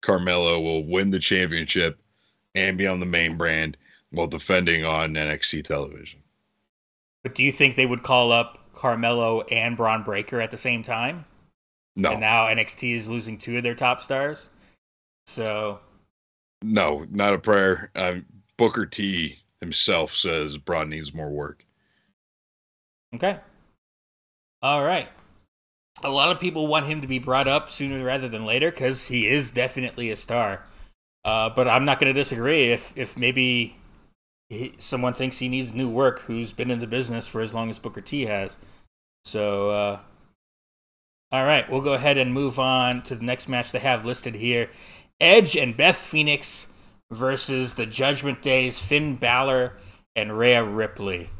[0.00, 1.98] Carmelo will win the championship
[2.54, 3.76] and be on the main brand
[4.10, 6.20] while defending on NXT television.
[7.22, 10.82] But do you think they would call up Carmelo and Bron Breakker at the same
[10.82, 11.24] time?
[11.96, 12.12] No.
[12.12, 14.50] And now NXT is losing two of their top stars.
[15.28, 15.80] So.
[16.62, 17.90] No, not a prayer.
[17.94, 18.24] Um,
[18.56, 21.64] Booker T himself says Bron needs more work.
[23.14, 23.38] Okay.
[24.62, 25.08] All right.
[26.02, 29.08] A lot of people want him to be brought up sooner rather than later because
[29.08, 30.64] he is definitely a star.
[31.24, 33.76] Uh, but I'm not going to disagree if if maybe
[34.48, 37.68] he, someone thinks he needs new work who's been in the business for as long
[37.68, 38.56] as Booker T has.
[39.24, 40.00] So, uh,
[41.30, 44.34] all right, we'll go ahead and move on to the next match they have listed
[44.36, 44.70] here
[45.20, 46.68] Edge and Beth Phoenix
[47.10, 49.76] versus the Judgment Days, Finn Balor
[50.14, 51.30] and Rhea Ripley.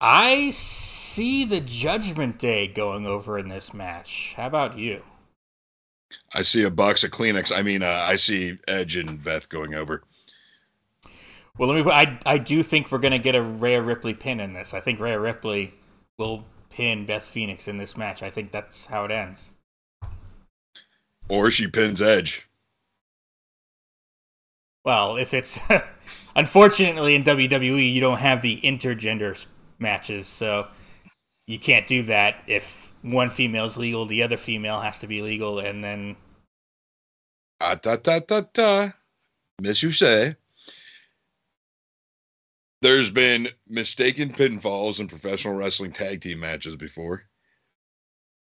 [0.00, 4.34] I see the Judgment Day going over in this match.
[4.36, 5.02] How about you?
[6.34, 7.56] I see a box of Kleenex.
[7.56, 10.02] I mean, uh, I see Edge and Beth going over.
[11.58, 11.92] Well, let me.
[11.92, 14.72] I I do think we're gonna get a Rhea Ripley pin in this.
[14.72, 15.74] I think Rhea Ripley
[16.18, 18.22] will pin Beth Phoenix in this match.
[18.22, 19.50] I think that's how it ends.
[21.30, 22.48] Or she pins Edge.
[24.84, 25.60] Well, if it's
[26.36, 29.46] unfortunately in WWE, you don't have the intergender
[29.78, 30.66] matches, so
[31.46, 32.42] you can't do that.
[32.46, 36.16] If one female is legal, the other female has to be legal, and then.
[37.60, 38.92] Ah, ta ta ta ta.
[39.60, 40.34] Miss you say.
[42.82, 47.24] There's been mistaken pinfalls in professional wrestling tag team matches before.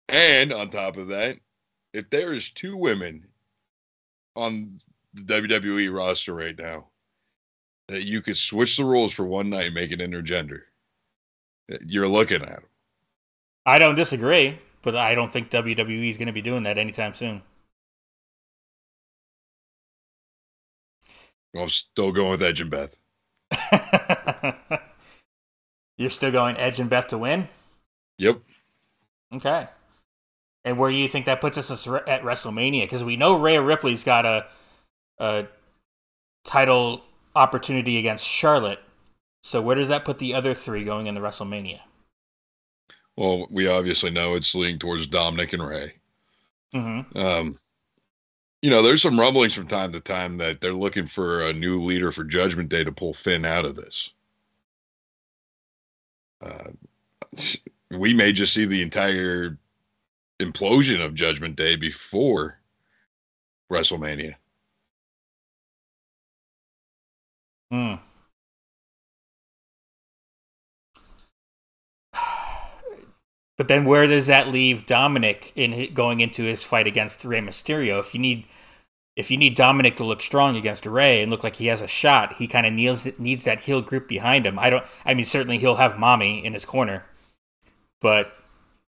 [0.10, 1.38] And on top of that,
[1.96, 3.26] if there is two women
[4.36, 4.82] on
[5.14, 6.88] the WWE roster right now
[7.88, 10.64] that you could switch the rules for one night and make it intergender,
[11.86, 12.64] you're looking at them.
[13.66, 17.14] I don't disagree, but I don't think WWE is going to be doing that anytime
[17.14, 17.42] soon.
[21.58, 22.98] I'm still going with Edge and Beth.
[25.98, 27.48] You're still going Edge and Beth to win?
[28.18, 28.42] Yep.
[29.34, 29.70] Okay.
[30.66, 32.84] And where do you think that puts us at WrestleMania?
[32.84, 34.48] Because we know Rhea Ripley's got a,
[35.20, 35.46] a
[36.44, 37.04] title
[37.36, 38.80] opportunity against Charlotte.
[39.44, 41.82] So where does that put the other three going into WrestleMania?
[43.16, 45.94] Well, we obviously know it's leaning towards Dominic and Rey.
[46.74, 47.18] Mm-hmm.
[47.18, 47.60] Um,
[48.64, 51.80] you know, there's some rumblings from time to time that they're looking for a new
[51.80, 54.12] leader for Judgment Day to pull Finn out of this.
[56.44, 56.72] Uh,
[57.98, 59.60] we may just see the entire
[60.40, 62.60] implosion of Judgment Day before
[63.72, 64.36] WrestleMania.
[67.72, 67.96] Hmm.
[73.58, 78.00] But then, where does that leave Dominic in going into his fight against Rey Mysterio?
[78.00, 78.46] If you need,
[79.16, 81.88] if you need Dominic to look strong against Rey and look like he has a
[81.88, 84.60] shot, he kind of needs needs that heel group behind him.
[84.60, 84.86] I don't.
[85.06, 87.06] I mean, certainly he'll have Mommy in his corner,
[88.02, 88.34] but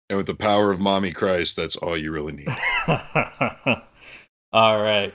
[0.09, 2.49] and with the power of Mommy Christ, that's all you really need.
[4.53, 5.13] all right.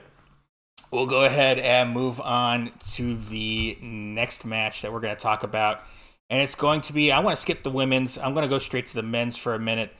[0.90, 5.42] We'll go ahead and move on to the next match that we're going to talk
[5.42, 5.82] about
[6.32, 7.12] and it's going to be.
[7.12, 8.16] I want to skip the women's.
[8.16, 9.92] I'm going to go straight to the men's for a minute.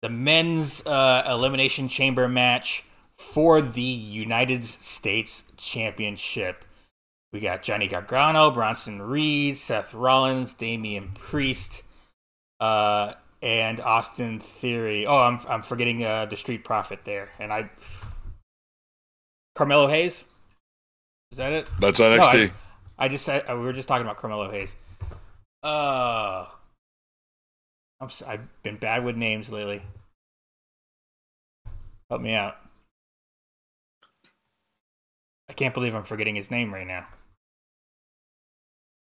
[0.00, 6.64] The men's uh, elimination chamber match for the United States Championship.
[7.34, 11.82] We got Johnny Gargano, Bronson Reed, Seth Rollins, Damian Priest,
[12.60, 13.12] uh,
[13.44, 15.06] and Austin Theory.
[15.06, 17.70] Oh, I'm I'm forgetting uh, the Street Profit there, and I
[19.54, 20.24] Carmelo Hayes.
[21.30, 21.68] Is that it?
[21.78, 22.18] That's NXT.
[22.18, 22.52] No,
[22.98, 24.74] I, I, just said we were just talking about Carmelo Hayes.
[25.62, 26.46] Uh,
[28.00, 29.82] I'm I've been bad with names lately.
[32.08, 32.56] Help me out.
[35.48, 37.06] I can't believe I'm forgetting his name right now.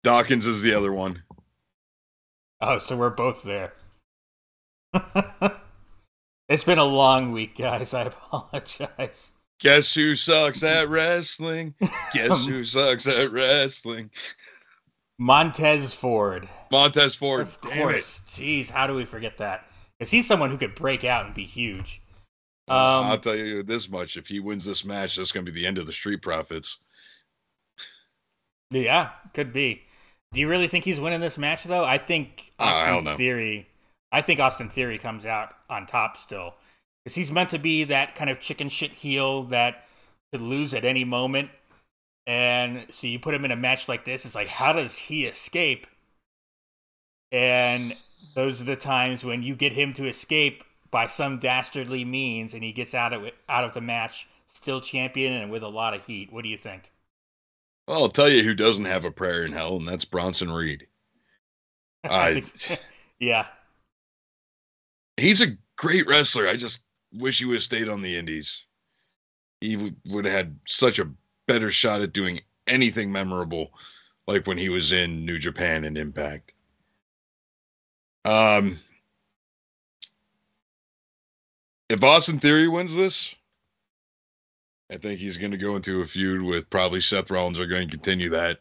[0.03, 1.23] Dawkins is the other one.
[2.59, 3.73] Oh, so we're both there.
[6.49, 7.93] it's been a long week, guys.
[7.93, 9.33] I apologize.
[9.59, 11.73] Guess who sucks at wrestling?
[12.13, 14.11] Guess who sucks at wrestling?
[15.19, 16.47] Montez Ford.
[16.71, 17.41] Montez Ford.
[17.41, 18.21] Of course.
[18.27, 19.65] Jeez, how do we forget that?
[19.97, 22.01] Because he's someone who could break out and be huge.
[22.69, 25.59] Um, I'll tell you this much: if he wins this match, that's going to be
[25.59, 26.77] the end of the Street Profits.
[28.69, 29.83] Yeah, could be.
[30.33, 31.85] Do you really think he's winning this match though?
[31.85, 33.69] I think Austin uh, I Theory.
[34.11, 36.55] I think Austin Theory comes out on top still
[37.03, 39.85] because he's meant to be that kind of chicken shit heel that
[40.31, 41.49] could lose at any moment.
[42.25, 45.25] And so you put him in a match like this, it's like, how does he
[45.25, 45.87] escape?
[47.31, 47.95] And
[48.35, 52.63] those are the times when you get him to escape by some dastardly means, and
[52.63, 56.05] he gets out of out of the match, still champion and with a lot of
[56.05, 56.31] heat.
[56.31, 56.91] What do you think?
[57.87, 60.87] Well, I'll tell you who doesn't have a prayer in hell, and that's Bronson Reed.
[62.03, 62.41] I,
[63.19, 63.47] yeah,
[65.17, 66.47] he's a great wrestler.
[66.47, 68.65] I just wish he would have stayed on the Indies.
[69.61, 71.09] He would have had such a
[71.47, 73.71] better shot at doing anything memorable,
[74.27, 76.53] like when he was in New Japan and Impact.
[78.25, 78.79] Um,
[81.89, 83.33] if Austin Theory wins this,
[84.91, 87.59] I think he's going to go into a feud with probably Seth Rollins.
[87.59, 88.59] Are going to continue that.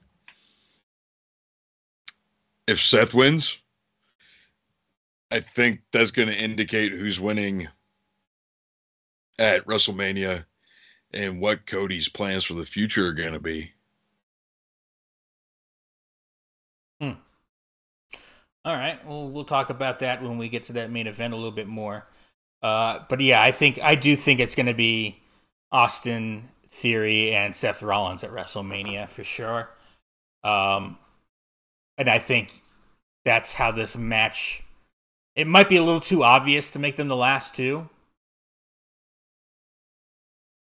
[2.66, 3.58] If Seth wins,
[5.30, 7.68] I think that's going to indicate who's winning
[9.38, 10.44] at WrestleMania
[11.12, 13.72] and what Cody's plans for the future are going to be.
[17.00, 17.12] Hmm.
[18.64, 19.04] All right.
[19.06, 21.68] Well, we'll talk about that when we get to that main event a little bit
[21.68, 22.06] more.
[22.62, 25.20] Uh, but yeah, I think I do think it's going to be
[25.70, 29.70] Austin Theory and Seth Rollins at WrestleMania for sure.
[30.42, 30.98] Um,
[31.98, 32.62] and I think
[33.24, 34.62] that's how this match.
[35.36, 37.88] It might be a little too obvious to make them the last two.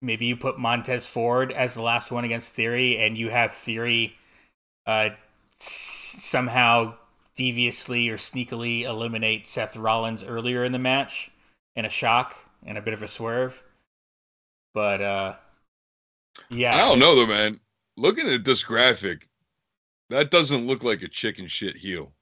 [0.01, 4.17] Maybe you put Montez Ford as the last one against Theory, and you have Theory
[4.85, 5.11] uh,
[5.55, 6.95] somehow
[7.35, 11.31] deviously or sneakily eliminate Seth Rollins earlier in the match
[11.75, 13.63] in a shock and a bit of a swerve.
[14.73, 15.35] But uh
[16.49, 16.75] yeah.
[16.75, 17.59] I don't know though, man.
[17.97, 19.27] Looking at this graphic,
[20.09, 22.12] that doesn't look like a chicken shit heel.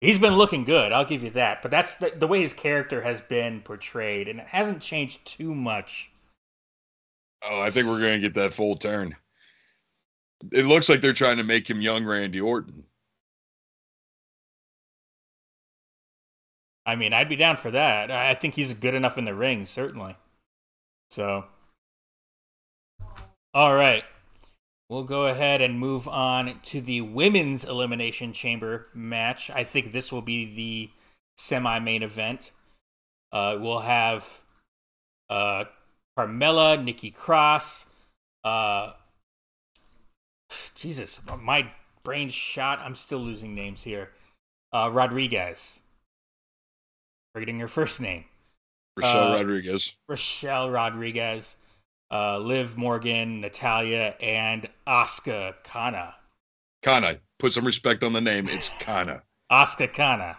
[0.00, 1.60] He's been looking good, I'll give you that.
[1.60, 5.54] But that's the, the way his character has been portrayed, and it hasn't changed too
[5.54, 6.12] much.
[7.42, 9.16] Oh, I think we're gonna get that full turn.
[10.52, 12.84] It looks like they're trying to make him young Randy Orton.
[16.86, 18.10] I mean, I'd be down for that.
[18.10, 20.16] I think he's good enough in the ring, certainly.
[21.10, 21.44] So,
[23.52, 24.04] all right.
[24.88, 29.50] We'll go ahead and move on to the women's elimination chamber match.
[29.50, 30.90] I think this will be the
[31.36, 32.52] semi main event.
[33.30, 34.40] Uh, we'll have
[35.28, 35.66] uh,
[36.18, 37.84] Carmella, Nikki Cross.
[38.42, 38.92] Uh,
[40.74, 41.70] Jesus, my
[42.02, 42.78] brain shot.
[42.78, 44.12] I'm still losing names here.
[44.72, 45.80] Uh, Rodriguez
[47.38, 48.24] forgetting her first name.
[48.96, 49.94] Rochelle uh, Rodriguez.
[50.08, 51.54] Rochelle Rodriguez,
[52.10, 56.14] uh, Liv Morgan, Natalya, and Asuka Kana.
[56.82, 57.18] Kana.
[57.38, 58.48] Put some respect on the name.
[58.48, 59.22] It's Kana.
[59.52, 60.38] Asuka Kana.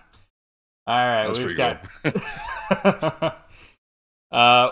[0.88, 1.86] All right, That's we've got.
[4.32, 4.71] uh,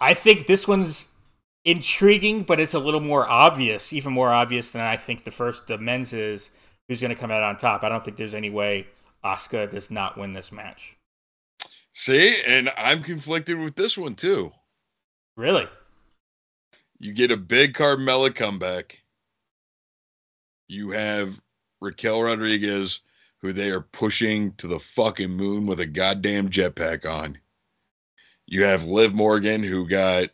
[0.00, 1.08] I think this one's
[1.64, 5.66] intriguing, but it's a little more obvious, even more obvious than I think the first,
[5.66, 6.50] the men's is.
[6.88, 7.84] Who's going to come out on top?
[7.84, 8.86] I don't think there's any way
[9.22, 10.96] Asuka does not win this match.
[11.92, 14.52] See, and I'm conflicted with this one too.
[15.36, 15.68] Really?
[17.00, 19.02] You get a big Carmella comeback.
[20.68, 21.40] You have
[21.80, 23.00] Raquel Rodriguez,
[23.40, 27.38] who they are pushing to the fucking moon with a goddamn jetpack on.
[28.46, 30.28] You have Liv Morgan, who got,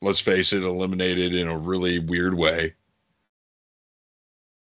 [0.00, 2.74] let's face it, eliminated in a really weird way.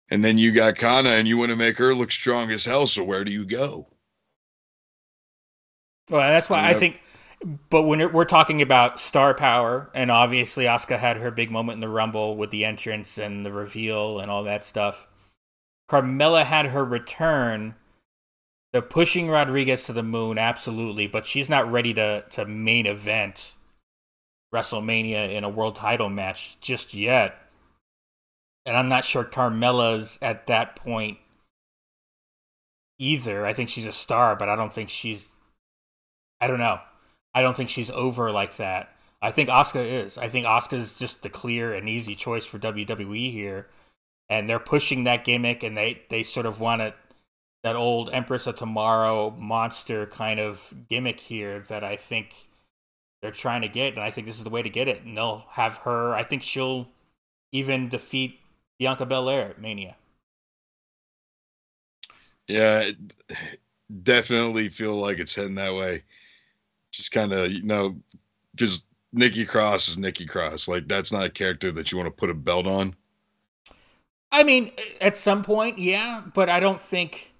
[0.09, 2.87] And then you got Kana, and you want to make her look strong as hell.
[2.87, 3.87] So where do you go?
[6.09, 7.01] Well, that's why I think.
[7.69, 11.81] But when we're talking about star power, and obviously Asuka had her big moment in
[11.81, 15.07] the Rumble with the entrance and the reveal and all that stuff.
[15.89, 17.75] Carmella had her return.
[18.73, 23.55] The pushing Rodriguez to the moon, absolutely, but she's not ready to to main event
[24.53, 27.37] WrestleMania in a world title match just yet.
[28.65, 31.17] And I'm not sure Carmella's at that point
[32.99, 33.45] either.
[33.45, 35.35] I think she's a star, but I don't think she's
[36.39, 36.79] I don't know.
[37.33, 38.95] I don't think she's over like that.
[39.21, 40.17] I think Asuka is.
[40.17, 43.67] I think Asuka's just the clear and easy choice for WWE here,
[44.29, 46.95] and they're pushing that gimmick, and they they sort of want it
[47.63, 52.49] that old Empress of Tomorrow monster kind of gimmick here that I think
[53.21, 55.03] they're trying to get, and I think this is the way to get it.
[55.03, 56.13] And they'll have her.
[56.15, 56.89] I think she'll
[57.51, 58.39] even defeat
[58.79, 59.95] Bianca Belair at Mania.
[62.47, 62.91] Yeah,
[64.03, 66.03] definitely feel like it's heading that way
[66.91, 67.95] just kind of you know
[68.55, 68.83] just
[69.13, 70.67] Nikki Cross is Nikki Cross.
[70.67, 72.95] Like that's not a character that you want to put a belt on.
[74.31, 74.71] I mean,
[75.01, 77.33] at some point, yeah, but I don't think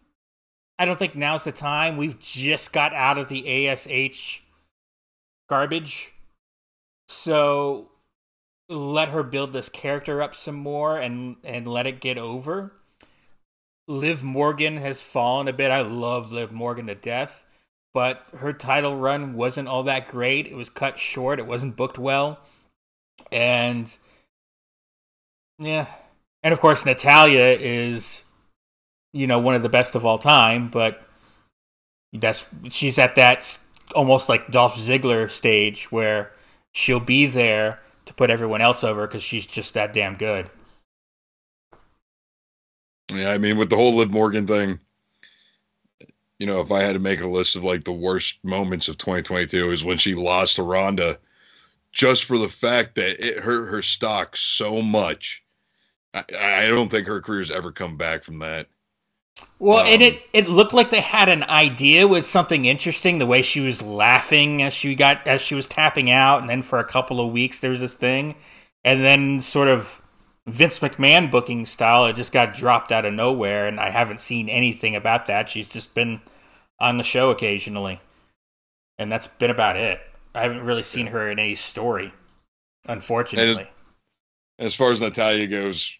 [0.77, 1.97] I don't think now's the time.
[1.97, 4.43] We've just got out of the ASH
[5.47, 6.13] garbage.
[7.07, 7.91] So
[8.67, 12.73] let her build this character up some more and and let it get over.
[13.87, 15.71] Liv Morgan has fallen a bit.
[15.71, 17.45] I love Liv Morgan to death,
[17.93, 20.47] but her title run wasn't all that great.
[20.47, 21.39] It was cut short.
[21.39, 22.39] It wasn't booked well.
[23.31, 23.95] And
[25.59, 25.87] yeah.
[26.43, 28.25] And of course Natalya is
[29.13, 31.07] you know one of the best of all time, but
[32.13, 33.59] that's she's at that
[33.95, 36.31] almost like Dolph Ziggler stage where
[36.73, 40.49] she'll be there to put everyone else over because she's just that damn good.
[43.09, 44.79] Yeah, I mean, with the whole Liv Morgan thing,
[46.41, 48.97] you know, if I had to make a list of like the worst moments of
[48.97, 51.19] 2022 is when she lost to Ronda,
[51.91, 55.43] just for the fact that it hurt her stock so much.
[56.15, 58.65] I, I don't think her career's ever come back from that.
[59.59, 63.19] Well, um, and it it looked like they had an idea with something interesting.
[63.19, 66.63] The way she was laughing as she got as she was tapping out, and then
[66.63, 68.33] for a couple of weeks there was this thing,
[68.83, 70.01] and then sort of
[70.47, 74.49] Vince McMahon booking style, it just got dropped out of nowhere, and I haven't seen
[74.49, 75.49] anything about that.
[75.49, 76.21] She's just been
[76.81, 78.01] on the show occasionally,
[78.97, 80.01] and that's been about it.
[80.33, 82.11] I haven't really seen her in any story,
[82.87, 83.69] unfortunately.
[84.59, 85.97] As, as, far as Natalya goes,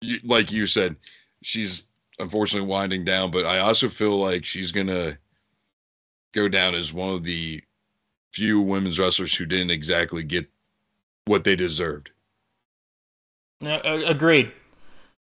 [0.00, 0.96] you, like you said,
[1.42, 1.84] she's
[2.18, 5.16] unfortunately winding down, but I also feel like she's gonna
[6.34, 7.62] go down as one of the
[8.32, 10.46] few women's wrestlers who didn't exactly get
[11.26, 12.10] what they deserved.
[13.64, 14.52] Uh, agreed.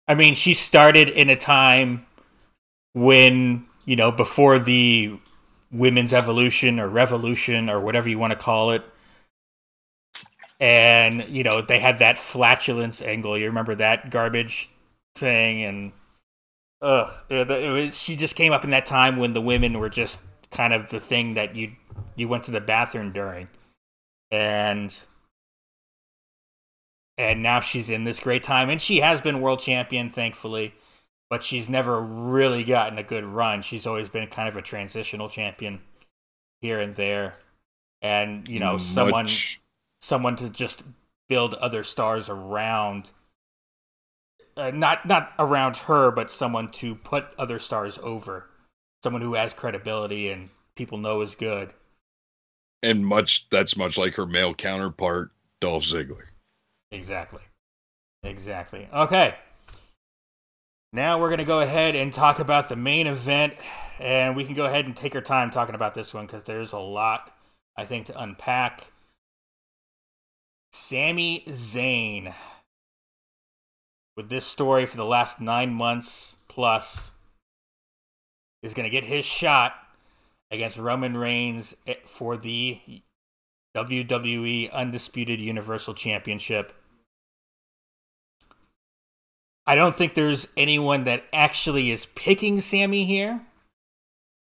[0.06, 2.06] I mean, she started in a time
[2.92, 5.18] when, you know, before the
[5.72, 8.84] women's evolution or revolution or whatever you want to call it.
[10.60, 13.36] And, you know, they had that flatulence angle.
[13.36, 14.70] You remember that garbage
[15.16, 15.64] thing?
[15.64, 15.92] And
[16.80, 20.20] ugh, was, she just came up in that time when the women were just
[20.52, 21.72] kind of the thing that you
[22.14, 23.48] you went to the bathroom during,
[24.30, 24.96] and
[27.18, 30.74] and now she's in this great time, and she has been world champion, thankfully,
[31.30, 33.62] but she's never really gotten a good run.
[33.62, 35.80] She's always been kind of a transitional champion
[36.60, 37.36] here and there,
[38.02, 38.82] and you know, Much.
[38.82, 39.28] someone
[40.02, 40.82] someone to just
[41.28, 43.10] build other stars around
[44.56, 48.50] uh, not not around her, but someone to put other stars over,
[49.02, 51.70] someone who has credibility and people know is good.
[52.82, 56.24] And much that's much like her male counterpart, Dolph Ziggler.
[56.90, 57.42] Exactly,
[58.22, 58.88] exactly.
[58.92, 59.36] Okay,
[60.92, 63.54] now we're gonna go ahead and talk about the main event,
[63.98, 66.72] and we can go ahead and take our time talking about this one because there's
[66.72, 67.34] a lot
[67.76, 68.92] I think to unpack.
[70.72, 72.34] Sami Zayn
[74.16, 77.12] with this story for the last nine months plus
[78.62, 79.74] is going to get his shot
[80.50, 83.02] against Roman Reigns eh, for the
[83.74, 86.72] WWE Undisputed Universal Championship.
[89.66, 93.42] I don't think there's anyone that actually is picking Sami here.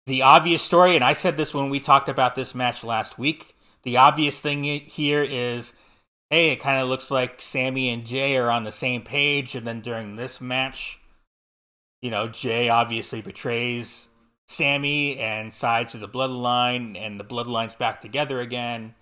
[0.06, 3.56] The obvious story, and I said this when we talked about this match last week,
[3.82, 5.74] the obvious thing here is
[6.32, 9.54] hey, it kind of looks like Sami and Jay are on the same page.
[9.54, 10.98] And then during this match,
[12.00, 14.08] you know, Jay obviously betrays
[14.48, 18.94] Sami and sides of the bloodline, and the bloodline's back together again,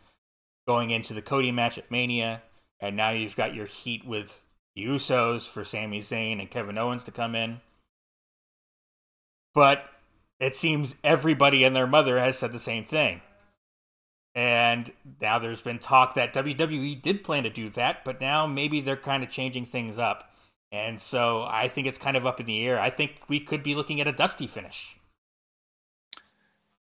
[0.66, 2.42] going into the Cody match at Mania.
[2.80, 4.42] And now you've got your heat with
[4.84, 7.60] Usos for Sami Zayn and Kevin Owens to come in.
[9.54, 9.86] But
[10.38, 13.20] it seems everybody and their mother has said the same thing.
[14.34, 18.80] And now there's been talk that WWE did plan to do that, but now maybe
[18.80, 20.30] they're kind of changing things up.
[20.72, 22.78] And so I think it's kind of up in the air.
[22.78, 24.98] I think we could be looking at a dusty finish.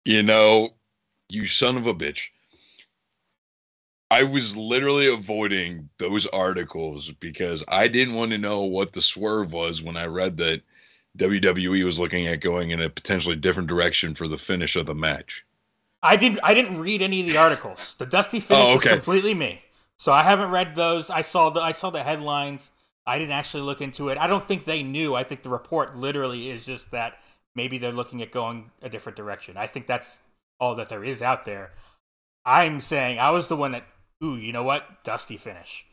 [0.06, 0.76] You know,
[1.30, 2.30] you son of a bitch.
[4.14, 9.52] I was literally avoiding those articles because I didn't want to know what the swerve
[9.52, 10.62] was when I read that
[11.18, 14.94] WWE was looking at going in a potentially different direction for the finish of the
[14.94, 15.44] match.
[16.04, 16.42] I didn't.
[16.44, 17.96] I didn't read any of the articles.
[17.96, 18.90] The Dusty oh, finish oh, okay.
[18.90, 19.64] is completely me.
[19.98, 21.10] So I haven't read those.
[21.10, 21.62] I saw the.
[21.62, 22.72] I saw the headlines.
[23.08, 24.20] I didn't actually look into it.
[24.20, 25.16] I don't think they knew.
[25.16, 27.16] I think the report literally is just that
[27.56, 29.58] maybe they're looking at going a different direction.
[29.58, 30.22] I think that's
[30.60, 31.72] all that there is out there.
[32.46, 33.86] I'm saying I was the one that.
[34.24, 35.04] Ooh, you know what?
[35.04, 35.86] Dusty finish.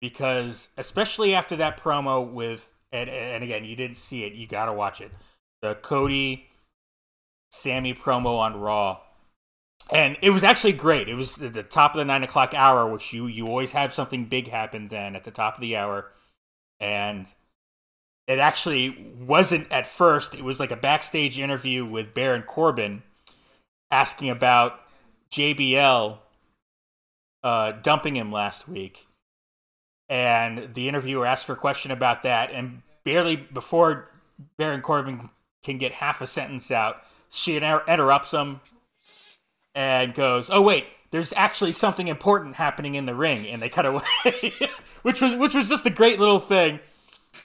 [0.00, 4.34] Because especially after that promo with and and again, you didn't see it.
[4.34, 5.10] You got to watch it.
[5.62, 6.48] The Cody
[7.50, 9.00] Sami promo on Raw
[9.90, 11.08] and it was actually great.
[11.08, 14.24] It was the top of the nine o'clock hour, which you you always have something
[14.24, 16.10] big happen then at the top of the hour,
[16.80, 17.32] and
[18.26, 20.34] it actually wasn't at first.
[20.34, 23.04] It was like a backstage interview with Baron Corbin
[23.90, 24.80] asking about
[25.30, 26.18] JBL
[27.46, 29.06] uh, dumping him last week,
[30.08, 34.10] and the interviewer asked her a question about that, and barely before
[34.58, 35.30] Baron Corbin
[35.62, 38.62] can get half a sentence out, she interrupts him
[39.76, 43.86] and goes, "Oh wait, there's actually something important happening in the ring," and they cut
[43.86, 44.02] away,
[45.02, 46.80] which was which was just a great little thing,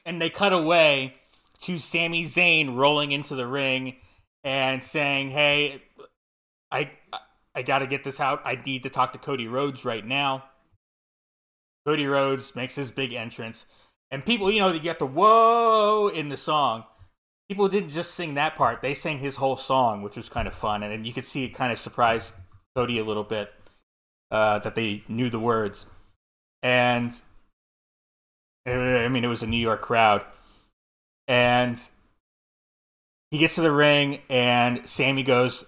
[0.03, 1.13] and they cut away
[1.59, 3.97] to Sami Zayn rolling into the ring
[4.43, 5.83] and saying, "Hey,
[6.71, 6.89] I
[7.53, 8.41] I got to get this out.
[8.45, 10.45] I need to talk to Cody Rhodes right now."
[11.85, 13.65] Cody Rhodes makes his big entrance,
[14.11, 16.85] and people, you know, they get the whoa in the song
[17.51, 20.53] people didn't just sing that part; they sang his whole song, which was kind of
[20.53, 22.33] fun, and you could see it kind of surprised
[22.77, 23.51] Cody a little bit
[24.31, 25.85] uh, that they knew the words.
[26.63, 27.11] And
[28.65, 30.23] I mean, it was a New York crowd,
[31.27, 31.77] and
[33.31, 35.65] he gets to the ring, and Sami goes.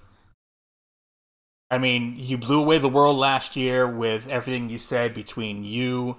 [1.74, 6.18] I mean, you blew away the world last year with everything you said between you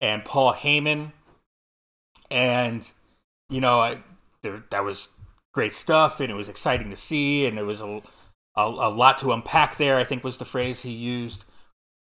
[0.00, 1.12] and Paul Heyman.
[2.28, 2.92] And,
[3.48, 3.98] you know,
[4.42, 5.10] there, that was
[5.54, 8.02] great stuff, and it was exciting to see, and it was a,
[8.56, 9.96] a, a lot to unpack there.
[9.96, 11.44] I think was the phrase he used,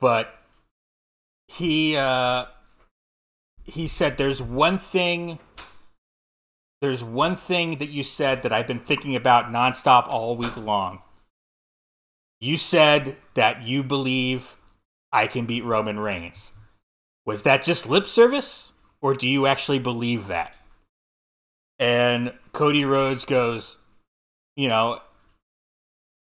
[0.02, 0.36] but
[1.48, 2.48] he uh,
[3.64, 5.40] he said, "There's one thing."
[6.82, 11.02] There's one thing that you said that I've been thinking about nonstop all week long.
[12.42, 14.56] You said that you believe
[15.12, 16.54] I can beat Roman Reigns.
[17.26, 20.56] Was that just lip service, or do you actually believe that?
[21.78, 23.78] And Cody Rhodes goes,
[24.56, 25.00] you know,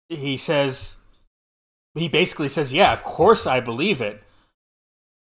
[0.09, 0.97] he says,
[1.95, 4.23] he basically says, yeah, of course I believe it.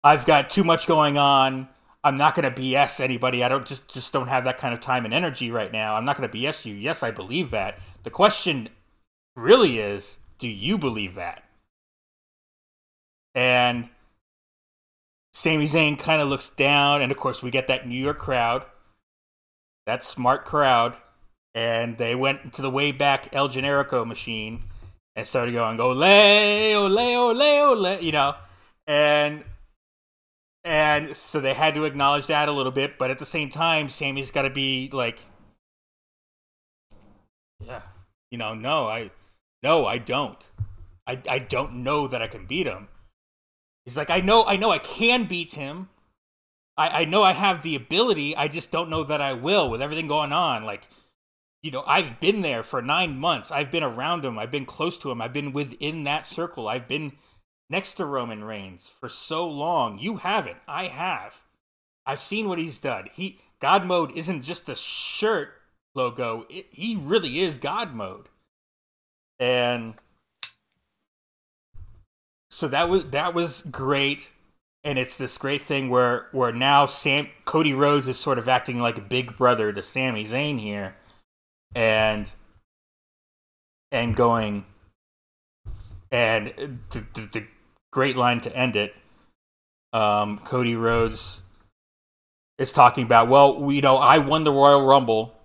[0.03, 1.69] I've got too much going on.
[2.03, 3.43] I'm not going to BS anybody.
[3.43, 5.95] I don't just just don't have that kind of time and energy right now.
[5.95, 6.73] I'm not going to BS you.
[6.73, 7.79] Yes, I believe that.
[8.03, 8.69] The question
[9.37, 11.43] really is, do you believe that?
[13.35, 13.89] And
[15.33, 18.65] Sami Zayn kind of looks down, and of course we get that New York crowd
[19.85, 20.97] that smart crowd,
[21.53, 24.61] and they went to the way back El Generico machine
[25.15, 28.35] and started going ole ole ole ole, you know,
[28.87, 29.43] and
[30.63, 33.89] and so they had to acknowledge that a little bit, but at the same time,
[33.89, 35.25] Sami's got to be like,
[37.59, 37.81] yeah,
[38.31, 39.11] you know, no, I,
[39.63, 40.49] no, I don't,
[41.07, 42.89] I, I don't know that I can beat him.
[43.85, 45.89] He's like, I know, I know, I can beat him.
[46.77, 48.35] I, I know I have the ability.
[48.35, 50.63] I just don't know that I will with everything going on.
[50.63, 50.87] Like,
[51.61, 53.51] you know, I've been there for nine months.
[53.51, 54.37] I've been around him.
[54.37, 55.21] I've been close to him.
[55.21, 56.67] I've been within that circle.
[56.67, 57.13] I've been
[57.69, 59.97] next to Roman Reigns for so long.
[59.97, 60.57] You haven't.
[60.67, 61.43] I have.
[62.05, 63.07] I've seen what he's done.
[63.13, 65.53] He God mode isn't just a shirt
[65.95, 66.45] logo.
[66.49, 68.27] It, he really is God mode.
[69.43, 69.95] And
[72.49, 74.31] so that was that was great
[74.85, 78.79] and it's this great thing where where now Sam Cody Rhodes is sort of acting
[78.79, 80.95] like a big brother to Sami Zayn here,
[81.75, 82.31] and
[83.91, 84.63] and going
[86.09, 87.47] and the, the, the
[87.91, 88.95] great line to end it.
[89.91, 91.43] Um, Cody Rhodes
[92.57, 95.35] is talking about, well, you know, I won the Royal Rumble.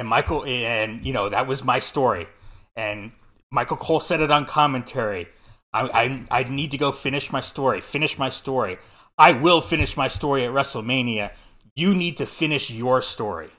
[0.00, 2.26] And Michael, and, you know, that was my story.
[2.74, 3.12] And
[3.50, 5.28] Michael Cole said it on commentary.
[5.74, 7.82] I, I, I need to go finish my story.
[7.82, 8.78] Finish my story.
[9.18, 11.32] I will finish my story at WrestleMania.
[11.76, 13.50] You need to finish your story.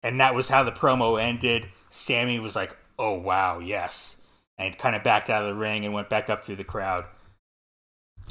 [0.00, 1.66] And that was how the promo ended.
[1.90, 4.18] Sami was like, oh, wow, yes.
[4.58, 7.06] And kind of backed out of the ring and went back up through the crowd.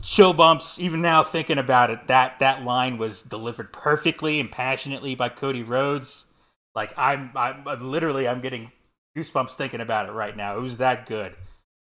[0.02, 5.16] Chill bumps, even now thinking about it, that, that line was delivered perfectly and passionately
[5.16, 6.26] by Cody Rhodes.
[6.74, 8.72] Like, I'm, I'm literally, I'm getting
[9.16, 10.58] goosebumps thinking about it right now.
[10.58, 11.36] It was that good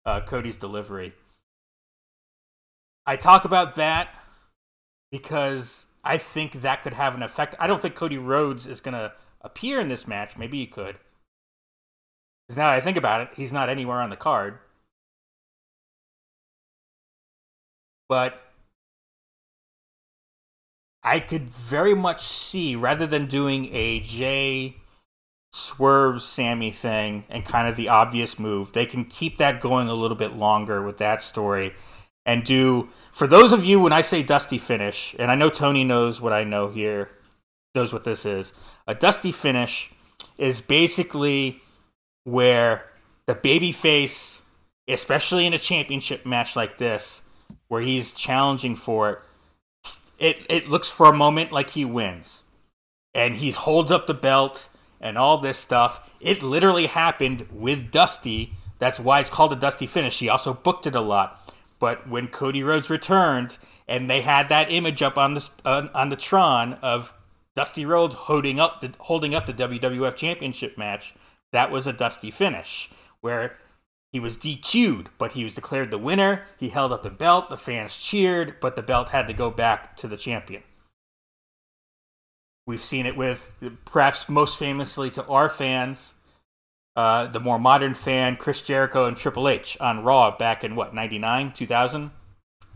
[0.04, 1.12] uh, Cody's delivery.
[3.06, 4.14] I talk about that
[5.10, 7.54] because I think that could have an effect.
[7.58, 10.36] I don't think Cody Rhodes is going to appear in this match.
[10.36, 10.96] Maybe he could.
[12.46, 14.58] Because now I think about it, he's not anywhere on the card.
[18.08, 18.40] But
[21.02, 24.76] I could very much see, rather than doing a Jay
[25.52, 28.72] swerves Sami thing and kind of the obvious move.
[28.72, 31.74] They can keep that going a little bit longer with that story
[32.24, 35.84] and do for those of you when I say dusty finish, and I know Tony
[35.84, 37.10] knows what I know here,
[37.74, 38.54] knows what this is.
[38.86, 39.90] A dusty finish
[40.38, 41.60] is basically
[42.24, 42.90] where
[43.26, 44.42] the babyface,
[44.88, 47.22] especially in a championship match like this,
[47.72, 49.18] where he's challenging for it,
[50.18, 52.44] it, it looks for a moment like he wins.
[53.14, 54.68] And he holds up the belt
[55.00, 56.14] and all this stuff.
[56.20, 58.52] It literally happened with Dusty.
[58.78, 60.18] That's why it's called a Dusty finish.
[60.18, 61.50] He also booked it a lot.
[61.78, 63.56] But when Cody Rhodes returned
[63.88, 67.14] and they had that image up on the uh, on the Tron of
[67.56, 71.14] Dusty Rhodes holding up the holding up the WWF Championship match,
[71.52, 72.90] that was a Dusty finish
[73.22, 73.56] where
[74.12, 76.44] he was DQ'd, but he was declared the winner.
[76.58, 77.48] He held up the belt.
[77.48, 80.62] The fans cheered, but the belt had to go back to the champion.
[82.66, 83.52] We've seen it with,
[83.86, 86.14] perhaps most famously to our fans,
[86.94, 90.94] uh, the more modern fan, Chris Jericho and Triple H on Raw back in what,
[90.94, 92.10] 99, 2000?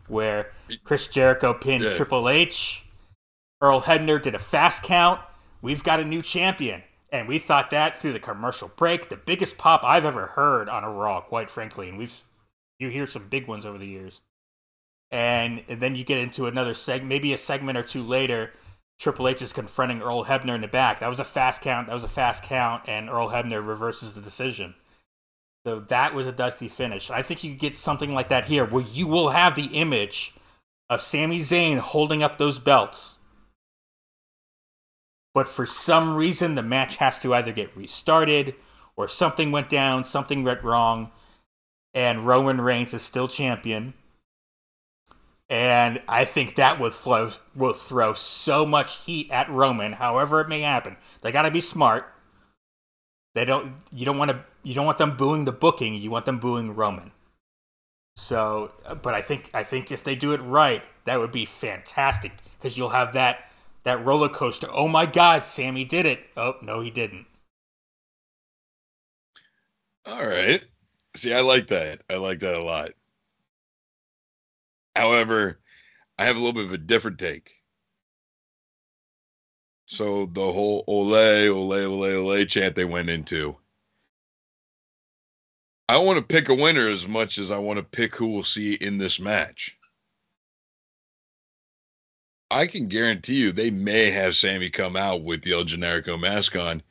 [0.08, 0.52] Where
[0.84, 1.94] Chris Jericho pinned yeah.
[1.94, 2.86] Triple H.
[3.60, 5.20] Earl Hebner did a fast count.
[5.60, 6.82] We've got a new champion.
[7.10, 10.84] And we thought that through the commercial break, the biggest pop I've ever heard on
[10.84, 11.88] a Raw, quite frankly.
[11.88, 12.24] And we've
[12.78, 14.22] you hear some big ones over the years.
[15.10, 18.52] And, and then you get into another segment, maybe a segment or two later.
[18.98, 21.00] Triple H is confronting Earl Hebner in the back.
[21.00, 21.86] That was a fast count.
[21.86, 24.74] That was a fast count, and Earl Hebner reverses the decision.
[25.66, 27.10] So that was a dusty finish.
[27.10, 30.34] I think you get something like that here, where you will have the image
[30.88, 33.15] of Sami Zayn holding up those belts
[35.36, 38.54] but for some reason the match has to either get restarted
[38.96, 41.10] or something went down, something went wrong,
[41.92, 43.92] and Roman Reigns is still champion.
[45.50, 50.48] And I think that would flow will throw so much heat at Roman, however it
[50.48, 50.96] may happen.
[51.20, 52.10] They got to be smart.
[53.34, 53.74] They don't.
[53.92, 54.42] You don't want to.
[54.62, 55.96] You don't want them booing the booking.
[55.96, 57.12] You want them booing Roman.
[58.16, 58.72] So,
[59.02, 62.78] but I think I think if they do it right, that would be fantastic because
[62.78, 63.50] you'll have that
[63.86, 64.66] that roller coaster.
[64.72, 66.18] Oh my God, Sami did it.
[66.36, 67.24] Oh no, he didn't.
[70.04, 70.60] All right.
[71.14, 72.02] See, I like that.
[72.10, 72.90] I like that a lot.
[74.96, 75.60] However,
[76.18, 77.52] I have a little bit of a different take.
[79.86, 83.56] So the whole ole, ole, ole, ole chant they went into.
[85.88, 88.42] I want to pick a winner as much as I want to pick who we'll
[88.42, 89.76] see in this match.
[92.56, 96.56] I can guarantee you they may have Sami come out with the El Generico mask
[96.56, 96.82] on.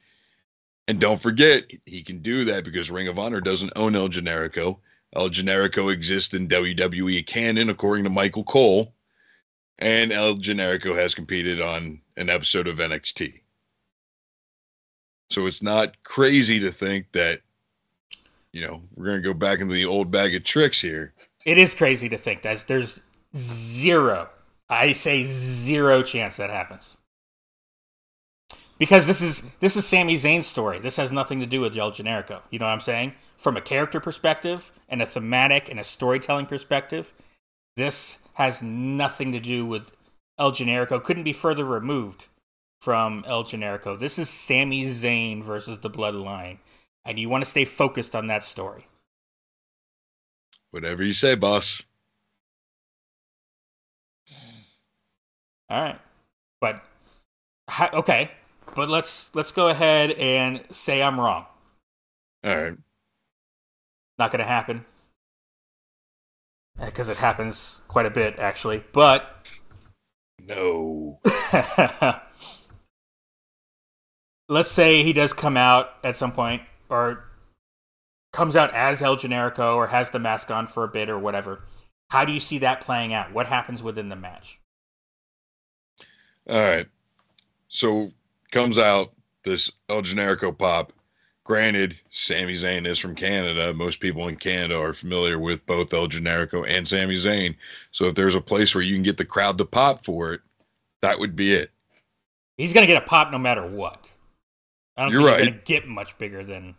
[0.87, 4.77] And don't forget, he can do that because Ring of Honor doesn't own El Generico.
[5.15, 8.93] El Generico exists in WWE canon, according to Michael Cole.
[9.79, 13.41] And El Generico has competed on an episode of NXT.
[15.31, 17.41] So it's not crazy to think that,
[18.53, 21.15] you know, we're going to go back into the old bag of tricks here.
[21.43, 23.01] It is crazy to think that there's
[23.35, 24.29] zero
[24.69, 26.97] I say zero chance that happens.
[28.77, 30.79] Because this is this is Sami Zayn's story.
[30.79, 32.41] This has nothing to do with El Generico.
[32.49, 33.13] You know what I'm saying?
[33.37, 37.13] From a character perspective and a thematic and a storytelling perspective,
[37.77, 39.93] this has nothing to do with
[40.37, 41.01] El Generico.
[41.01, 42.27] Couldn't be further removed
[42.81, 43.97] from El Generico.
[43.97, 46.57] This is Sami Zayn versus the Bloodline,
[47.05, 48.87] and you want to stay focused on that story.
[50.71, 51.81] Whatever you say, boss.
[55.69, 55.99] All right,
[56.61, 56.81] but
[57.93, 58.31] okay,
[58.75, 61.45] but let's let's go ahead and say I'm wrong.
[62.43, 62.77] All right.
[64.17, 64.85] Not going to happen
[66.79, 69.49] uh, because it happens quite a bit actually, but
[70.39, 71.19] no.
[74.47, 77.25] let's say he does come out at some point or
[78.31, 81.63] comes out as El Generico or has the mask on for a bit or whatever.
[82.11, 83.33] How do you see that playing out?
[83.33, 84.59] What happens within the match?
[86.49, 86.87] All right.
[87.67, 88.11] So
[88.51, 90.93] comes out this El Generico pop.
[91.43, 93.73] Granted, Sami Zayn is from Canada.
[93.73, 97.55] Most people in Canada are familiar with both El Generico and Sami Zayn.
[97.91, 100.41] So if there's a place where you can get the crowd to pop for it,
[101.01, 101.71] that would be it.
[102.57, 104.11] He's going to get a pop no matter what.
[104.97, 105.39] I don't You're think right.
[105.39, 106.75] he's going to get much bigger than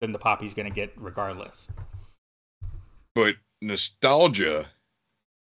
[0.00, 1.68] than the pop he's going to get regardless.
[3.14, 4.66] But nostalgia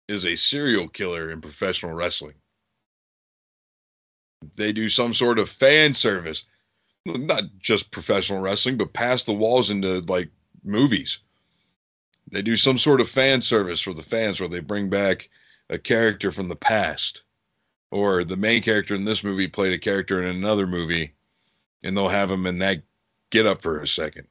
[0.07, 2.35] is a serial killer in professional wrestling
[4.57, 6.43] they do some sort of fan service,
[7.05, 10.29] not just professional wrestling, but past the walls into like
[10.63, 11.19] movies.
[12.31, 15.29] They do some sort of fan service for the fans where they bring back
[15.69, 17.23] a character from the past,
[17.91, 21.13] or the main character in this movie played a character in another movie,
[21.83, 22.81] and they'll have him in that
[23.31, 24.25] get up for a 2nd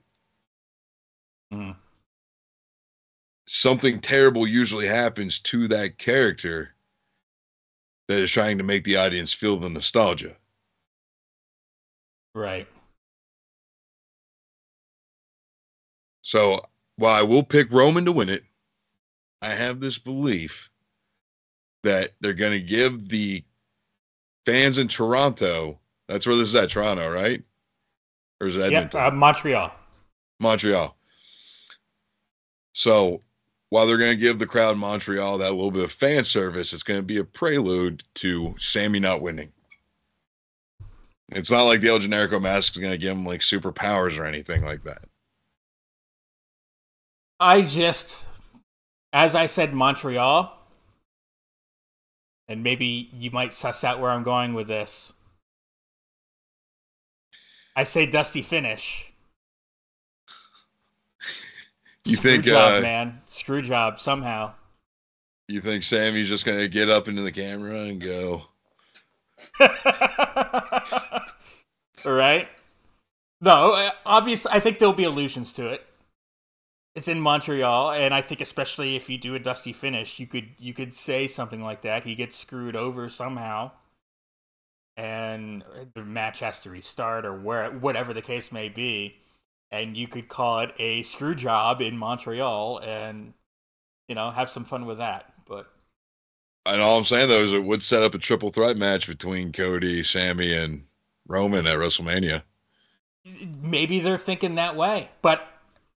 [1.52, 1.70] mm-hmm.
[3.46, 6.73] Something terrible usually happens to that character
[8.08, 10.36] that is trying to make the audience feel the nostalgia.
[12.34, 12.66] Right.
[16.22, 16.64] So
[16.96, 18.44] while I will pick Roman to win it,
[19.42, 20.70] I have this belief
[21.82, 23.44] that they're going to give the
[24.46, 25.78] fans in Toronto.
[26.08, 27.42] That's where this is at, Toronto, right?
[28.40, 29.00] Or is it Edmonton?
[29.00, 29.72] Yep, uh, Montreal.
[30.40, 30.96] Montreal.
[32.72, 33.20] So
[33.70, 36.82] while they're going to give the crowd Montreal that little bit of fan service, it's
[36.82, 39.52] going to be a prelude to Sami not winning.
[41.30, 44.26] It's not like the El Generico mask is going to give him like superpowers or
[44.26, 45.04] anything like that.
[47.40, 48.24] I just,
[49.12, 50.56] as I said, Montreal,
[52.46, 55.12] and maybe you might suss out where I'm going with this.
[57.74, 59.13] I say Dusty finish.
[62.04, 63.22] You Screw think, job, uh, man?
[63.26, 64.52] Screw job somehow.
[65.48, 68.42] You think Sami's just going to get up into the camera and go,
[72.04, 72.48] right?
[73.40, 75.86] No, obviously, I think there'll be allusions to it.
[76.94, 80.50] It's in Montreal, and I think especially if you do a dusty finish, you could
[80.58, 82.04] you could say something like that.
[82.04, 83.72] He gets screwed over somehow,
[84.96, 89.16] and the match has to restart, or where whatever the case may be,
[89.70, 93.34] and you could call it a screw job in Montreal, and
[94.08, 95.32] you know have some fun with that.
[95.46, 95.70] But
[96.66, 99.52] and all I'm saying though is it would set up a triple threat match between
[99.52, 100.84] Cody, Sami, and
[101.26, 102.42] Roman at WrestleMania.
[103.60, 105.10] maybe they're thinking that way.
[105.22, 105.46] But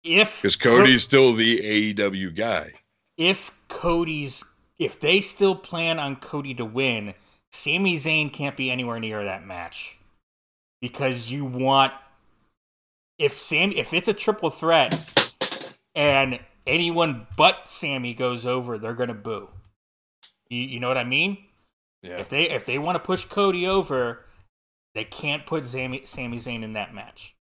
[0.03, 2.73] if Because Cody's still the AEW guy.
[3.17, 4.43] if Cody's
[4.77, 7.13] if they still plan on Cody to win,
[7.51, 9.97] Sami Zayn can't be anywhere near that match.
[10.81, 11.93] Because you want
[13.17, 14.99] if Sam if it's a triple threat
[15.93, 19.49] and anyone but Sami goes over, they're gonna boo.
[20.49, 21.37] You, you know what I mean?
[22.01, 22.17] Yeah.
[22.17, 24.25] If they if they want to push Cody over,
[24.93, 27.35] they can't put Sammy Sami Zayn in that match.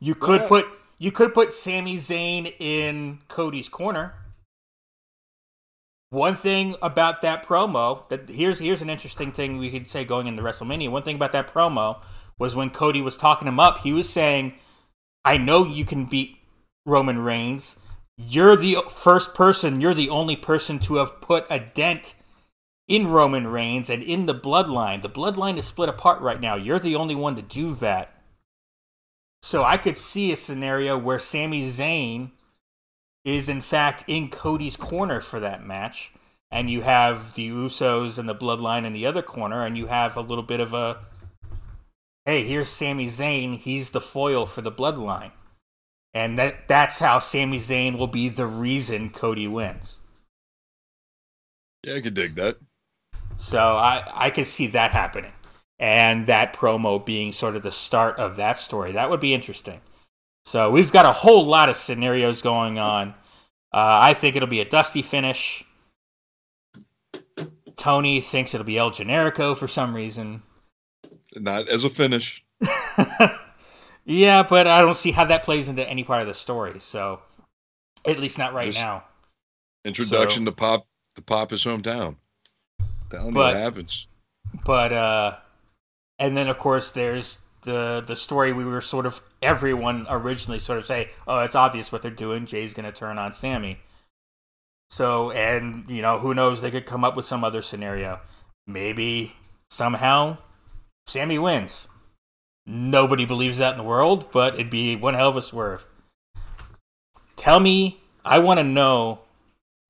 [0.00, 0.48] You could Yeah.
[0.48, 0.66] put
[0.98, 4.14] you could put Sami Zayn in Cody's corner.
[6.10, 10.26] One thing about that promo that here's here's an interesting thing we could say going
[10.26, 10.90] into WrestleMania.
[10.90, 12.02] One thing about that promo
[12.38, 14.54] was when Cody was talking him up, he was saying,
[15.24, 16.38] "I know you can beat
[16.84, 17.76] Roman Reigns.
[18.16, 19.80] You're the first person.
[19.80, 22.14] You're the only person to have put a dent
[22.88, 25.02] in Roman Reigns and in the bloodline.
[25.02, 26.56] The bloodline is split apart right now.
[26.56, 28.14] You're the only one to do that."
[29.42, 32.30] So I could see a scenario where Sami Zayn
[33.24, 36.12] is in fact in Cody's corner for that match,
[36.50, 40.16] and you have the Usos and the Bloodline in the other corner, and you have
[40.16, 40.98] a little bit of a
[42.24, 45.32] hey, here's Sami Zayn, he's the foil for the Bloodline.
[46.14, 50.00] And that that's how Sami Zayn will be the reason Cody wins.
[51.82, 52.58] Yeah, I could dig that.
[53.36, 55.32] So I, I could see that happening.
[55.78, 58.92] And that promo being sort of the start of that story.
[58.92, 59.80] That would be interesting.
[60.44, 63.14] So we've got a whole lot of scenarios going on.
[63.72, 65.64] Uh, I think it'll be a dusty finish.
[67.74, 70.42] Tony thinks it'll be El Generico for some reason.
[71.36, 72.44] Not as a finish.
[74.04, 76.78] yeah, but I don't see how that plays into any part of the story.
[76.80, 77.20] So
[78.06, 79.04] at least not right Just- now.
[79.84, 82.16] Introduction So- to Pop to Pop his hometown.
[83.10, 84.06] Telling But- what happens.
[84.64, 85.36] but uh
[86.18, 90.78] and then of course there's the the story we were sort of everyone originally sort
[90.78, 93.78] of say oh it's obvious what they're doing jay's gonna turn on sami
[94.90, 98.20] so and you know who knows they could come up with some other scenario
[98.66, 99.34] maybe
[99.70, 100.36] somehow
[101.06, 101.88] sami wins
[102.66, 105.86] nobody believes that in the world but it'd be one hell of a swerve
[107.36, 109.20] tell me i want to know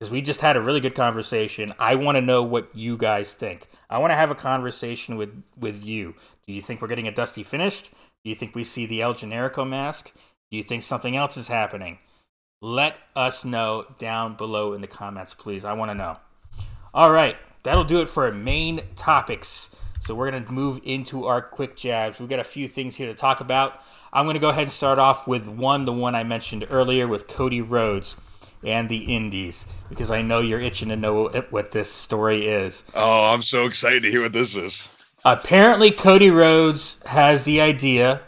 [0.03, 1.73] because we just had a really good conversation.
[1.79, 3.69] I want to know what you guys think.
[3.89, 6.15] I want to have a conversation with with you.
[6.45, 7.89] Do you think we're getting a dusty finished?
[8.21, 10.13] Do you think we see the El Generico mask?
[10.51, 11.99] Do you think something else is happening?
[12.61, 15.63] Let us know down below in the comments, please.
[15.63, 16.17] I want to know.
[16.93, 19.73] All right, that'll do it for main topics.
[20.03, 22.19] So we're going to move into our quick jabs.
[22.19, 23.81] We've got a few things here to talk about.
[24.11, 27.07] I'm going to go ahead and start off with one, the one I mentioned earlier
[27.07, 28.17] with Cody Rhodes
[28.65, 32.83] and the Indies, because I know you're itching to know what this story is.
[32.93, 34.89] Oh, I'm so excited to hear what this is.
[35.23, 38.23] Apparently, Cody Rhodes has the idea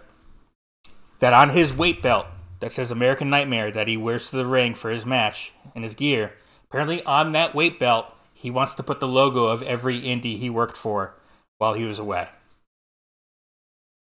[1.19, 2.27] that on his weight belt
[2.61, 5.93] that says American Nightmare that he wears to the ring for his match and his
[5.93, 6.35] gear,
[6.69, 10.49] apparently on that weight belt, he wants to put the logo of every indie he
[10.49, 11.15] worked for
[11.57, 12.27] while he was away.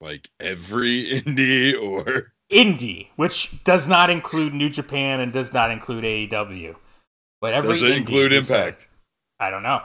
[0.00, 6.04] Like every indie or Indie, which does not include New Japan and does not include
[6.04, 6.76] AEW.
[7.40, 8.88] But every does it indie include said- Impact?
[9.40, 9.82] I don't know.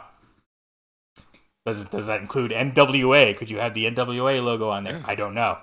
[1.66, 3.36] Does does that include NWA?
[3.36, 4.98] Could you have the NWA logo on there?
[4.98, 5.04] Yeah.
[5.06, 5.58] I don't know.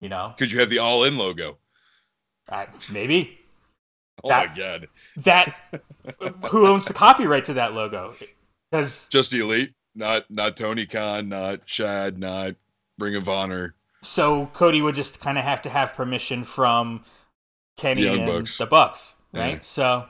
[0.00, 1.56] You know, Could you have the All In logo?
[2.48, 3.38] Uh, maybe.
[4.22, 4.88] Oh That- my god.
[5.18, 5.54] That
[6.50, 8.14] who owns the copyright to that logo?
[8.70, 12.54] Because Just the elite, not not Tony Khan, not Chad, not
[12.98, 13.74] Ring of Honor.
[14.02, 17.04] so Cody would just kind of have to have permission from
[17.76, 18.58] Kenny Young and Bucks.
[18.58, 19.54] the Bucks, right?
[19.54, 19.60] Yeah.
[19.60, 20.06] So,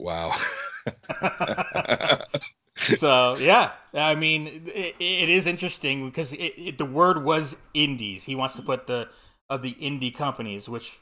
[0.00, 0.32] Wow.
[2.76, 3.72] so yeah.
[3.92, 8.24] I mean, it, it is interesting because it, it, the word was indies.
[8.24, 9.08] He wants to put the
[9.50, 11.00] of the indie companies, which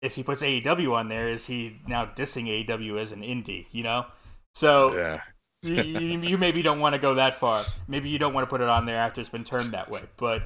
[0.00, 3.66] if he puts AEW on there, is he now dissing AEW as an indie?
[3.72, 4.06] You know,
[4.54, 5.20] so yeah.
[5.64, 7.62] You, you, maybe don't want to go that far.
[7.88, 10.02] Maybe you don't want to put it on there after it's been turned that way.
[10.16, 10.42] But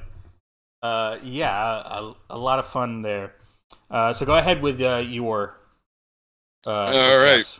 [0.81, 3.35] uh, yeah, a, a lot of fun there.
[3.91, 5.57] Uh, so go ahead with uh, your.
[6.65, 7.37] Uh, All right.
[7.37, 7.59] jabs.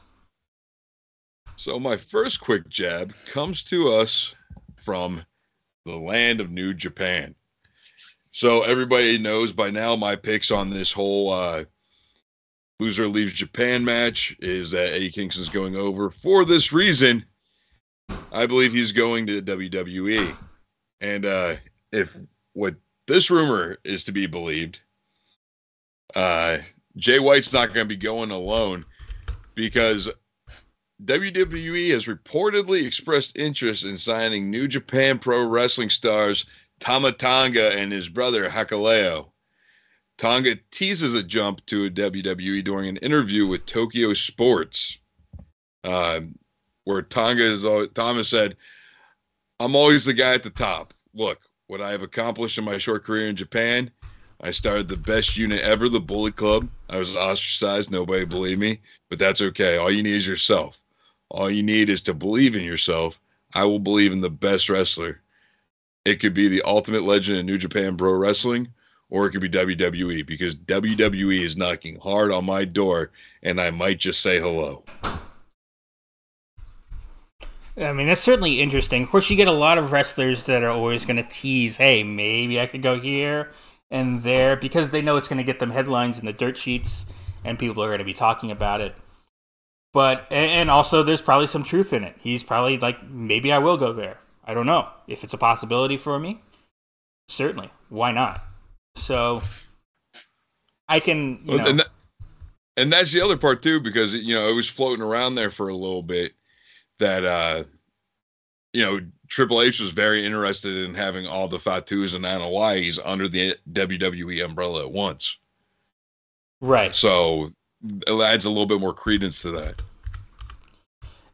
[1.55, 4.34] So my first quick jab comes to us
[4.78, 5.24] from
[5.86, 7.36] the land of New Japan.
[8.32, 11.66] So everybody knows by now my picks on this whole uh,
[12.80, 16.10] loser leaves Japan match is that Eddie Kingston's going over.
[16.10, 17.26] For this reason,
[18.32, 20.36] I believe he's going to WWE.
[21.01, 21.55] And uh,
[21.91, 22.18] if
[22.53, 22.76] what
[23.07, 24.82] this rumor is to be believed,
[26.16, 26.60] uh,
[26.97, 28.86] Jay White's not going to be going alone
[29.55, 30.10] because
[31.05, 36.45] WWE has reportedly expressed interest in signing New Japan Pro Wrestling stars
[36.80, 39.28] Tama Tonga and his brother Hikuleo.
[40.18, 44.97] Tonga teases a jump to WWE during an interview with Tokyo Sports,
[45.86, 46.38] um,
[46.89, 47.63] where Tonga is.
[47.63, 48.57] al- Thomas said,
[49.59, 50.93] "I'm always the guy at the top.
[51.13, 53.91] Look, what I have accomplished in my short career in Japan.
[54.41, 56.67] I started the best unit ever, the Bullet Club.
[56.89, 57.91] I was ostracized.
[57.91, 59.77] Nobody believed me, but that's okay.
[59.77, 60.81] All you need is yourself.
[61.29, 63.19] All you need is to believe in yourself.
[63.53, 65.21] I will believe in the best wrestler.
[66.05, 68.67] It could be the ultimate legend in New Japan Pro Wrestling,
[69.11, 73.11] or it could be WWE because WWE is knocking hard on my door,
[73.43, 74.83] and I might just say hello.
[77.78, 79.03] I mean, that's certainly interesting.
[79.03, 82.03] Of course, you get a lot of wrestlers that are always going to tease, hey,
[82.03, 83.51] maybe I could go here
[83.89, 87.05] and there because they know it's going to get them headlines in the dirt sheets
[87.43, 88.95] and people are going to be talking about it.
[89.93, 92.15] But, and also, there's probably some truth in it.
[92.20, 94.17] He's probably like, maybe I will go there.
[94.45, 94.88] I don't know.
[95.07, 96.41] If it's a possibility for me,
[97.28, 97.72] certainly.
[97.89, 98.43] Why not?
[98.95, 99.41] So,
[100.88, 101.65] I can, you know.
[101.65, 101.88] and, that,
[102.78, 105.70] and that's the other part too, because you know it was floating around there for
[105.70, 106.34] a little bit
[106.99, 107.63] that uh
[108.73, 113.27] you know Triple H was very interested in having all the Fatus and Anoa'is under
[113.27, 115.37] the WWE umbrella at once.
[116.61, 116.95] right.
[116.95, 117.49] So
[117.83, 119.81] it adds a little bit more credence to that.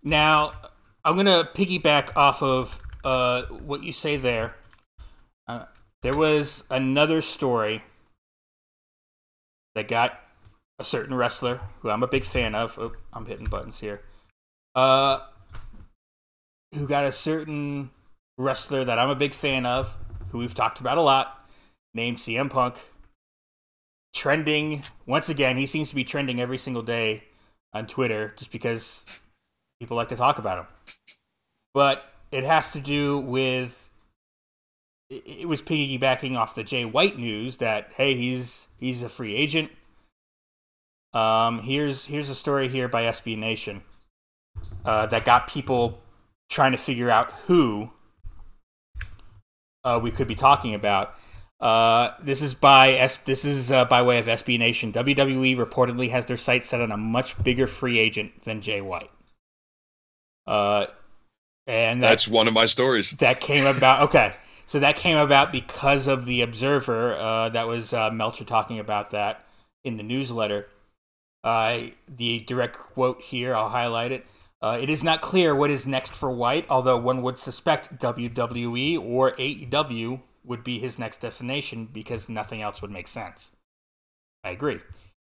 [0.03, 0.53] Now,
[1.03, 4.55] I'm going to piggyback off of uh, what you say there.
[5.47, 5.65] Uh,
[6.03, 7.83] there was another story
[9.73, 10.19] that got
[10.79, 12.77] a certain wrestler who I'm a big fan of.
[12.77, 14.01] Oh, I'm hitting buttons here.
[14.75, 15.19] Uh,
[16.75, 17.89] who got a certain
[18.37, 19.95] wrestler that I'm a big fan of,
[20.29, 21.47] who we've talked about a lot,
[21.93, 22.77] named CM Punk.
[24.13, 27.25] Trending once again, he seems to be trending every single day
[27.73, 29.05] on Twitter just because
[29.79, 30.67] people like to talk about him.
[31.73, 33.89] But it has to do with
[35.09, 39.69] it was piggybacking off the Jay White news that hey he's he's a free agent.
[41.13, 43.83] Um, here's here's a story here by SB Nation
[44.85, 46.01] uh, that got people
[46.49, 47.91] trying to figure out who
[49.83, 51.15] uh, we could be talking about.
[51.59, 54.91] Uh, this is by S- this is uh, by way of SB Nation.
[54.91, 59.09] WWE reportedly has their sights set on a much bigger free agent than Jay White.
[60.45, 60.87] Uh,
[61.65, 63.11] and that, That's one of my stories.
[63.11, 64.03] that came about.
[64.03, 64.33] Okay,
[64.65, 67.13] so that came about because of the Observer.
[67.15, 69.45] Uh, that was uh, Meltzer talking about that
[69.83, 70.67] in the newsletter.
[71.43, 74.25] Uh, the direct quote here, I'll highlight it.
[74.65, 78.99] Uh, it is not clear what is next for White, although one would suspect WWE
[78.99, 83.51] or AEW would be his next destination because nothing else would make sense.
[84.43, 84.79] I agree.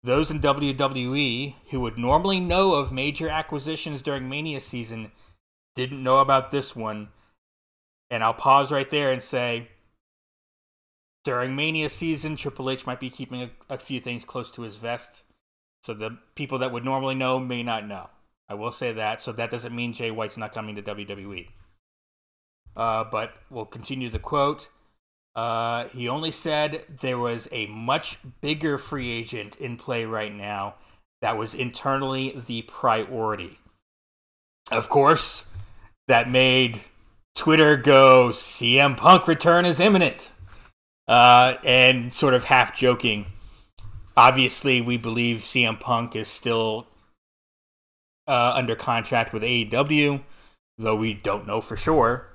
[0.02, 5.12] Those in WWE who would normally know of major acquisitions during Mania season
[5.76, 7.10] didn't know about this one.
[8.10, 9.68] And I'll pause right there and say
[11.26, 14.78] during Mania season, Triple H might be keeping a, a few things close to his
[14.78, 15.26] vest.
[15.84, 18.10] So the people that would normally know may not know.
[18.50, 19.22] I will say that.
[19.22, 21.50] So that doesn't mean Jay White's not coming to WWE.
[22.76, 24.70] Uh, but we'll continue the quote.
[25.36, 30.76] Uh, he only said there was a much bigger free agent in play right now
[31.22, 33.60] that was internally the priority.
[34.72, 35.46] Of course,
[36.08, 36.82] that made
[37.36, 40.32] Twitter go CM Punk return is imminent.
[41.08, 43.28] Uh, and sort of half joking,
[44.18, 46.87] obviously, we believe CM Punk is still
[48.28, 50.24] uh, under contract with AEW,
[50.78, 52.28] though we don't know for sure.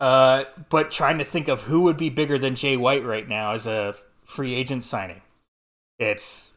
[0.00, 3.52] Uh, but trying to think of who would be bigger than Jay White right now
[3.52, 3.94] as a
[4.24, 5.22] free agent signing.
[5.98, 6.54] It's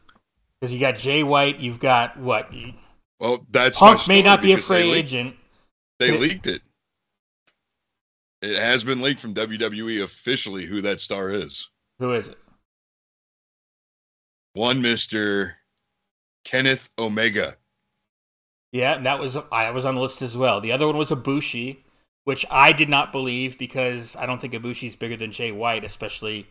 [0.60, 2.52] because you got Jay White, you've got what?
[3.18, 5.36] Well, that's Punk may not be a free they agent.
[5.98, 6.62] They leaked it.
[8.42, 11.68] It has been leaked from WWE officially who that star is.
[11.98, 12.38] Who is it?
[14.54, 15.56] One Mister
[16.44, 17.56] Kenneth Omega.
[18.72, 20.60] Yeah, that was I was on the list as well.
[20.60, 21.78] The other one was Ibushi,
[22.24, 26.46] which I did not believe because I don't think Ibushi's bigger than Jay White, especially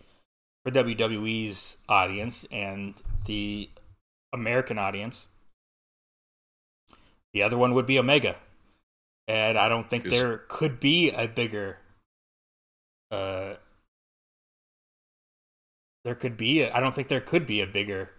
[0.64, 2.94] for WWE's audience and
[3.26, 3.70] the
[4.32, 5.28] American audience.
[7.34, 8.36] The other one would be Omega.
[9.28, 11.78] And I don't think there could be a bigger
[13.10, 13.56] uh
[16.04, 18.12] there could be I don't think there could be a bigger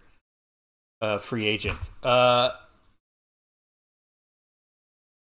[1.03, 1.77] uh free agent.
[2.01, 2.49] Uh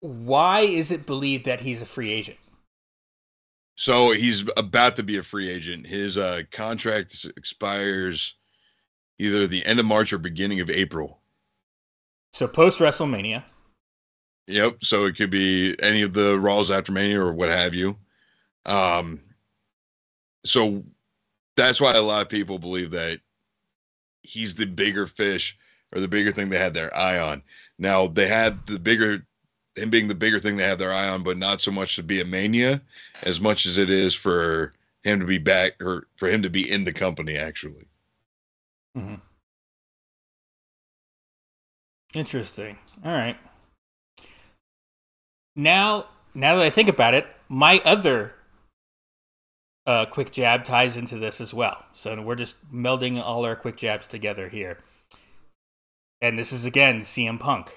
[0.00, 2.38] why is it believed that he's a free agent?
[3.74, 5.86] So he's about to be a free agent.
[5.86, 8.34] His uh, contract expires
[9.18, 11.20] either the end of March or beginning of April.
[12.32, 13.44] So post WrestleMania.
[14.48, 14.84] Yep.
[14.84, 17.96] So it could be any of the Raws after Mania or what have you.
[18.66, 19.20] Um,
[20.44, 20.82] so
[21.56, 23.20] that's why a lot of people believe that
[24.28, 25.56] he's the bigger fish
[25.92, 27.42] or the bigger thing they had their eye on.
[27.78, 29.26] Now they had the bigger
[29.76, 32.02] him being the bigger thing they had their eye on, but not so much to
[32.02, 32.82] be a mania
[33.22, 34.74] as much as it is for
[35.04, 37.86] him to be back or for him to be in the company actually.
[38.96, 39.14] Mm-hmm.
[42.14, 42.78] Interesting.
[43.04, 43.36] All right.
[45.54, 48.32] Now, now that I think about it, my other
[49.88, 51.86] uh, quick jab ties into this as well.
[51.94, 54.78] So we're just melding all our quick jabs together here.
[56.20, 57.74] And this is again CM Punk.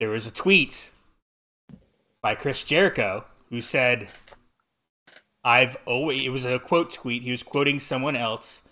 [0.00, 0.90] There was a tweet
[2.20, 4.10] by Chris Jericho who said,
[5.44, 7.22] I've always, it was a quote tweet.
[7.22, 8.64] He was quoting someone else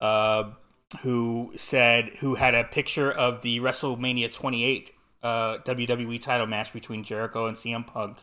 [0.00, 0.52] uh,
[1.02, 4.90] who said, who had a picture of the WrestleMania 28
[5.22, 8.20] uh, WWE title match between Jericho and CM Punk,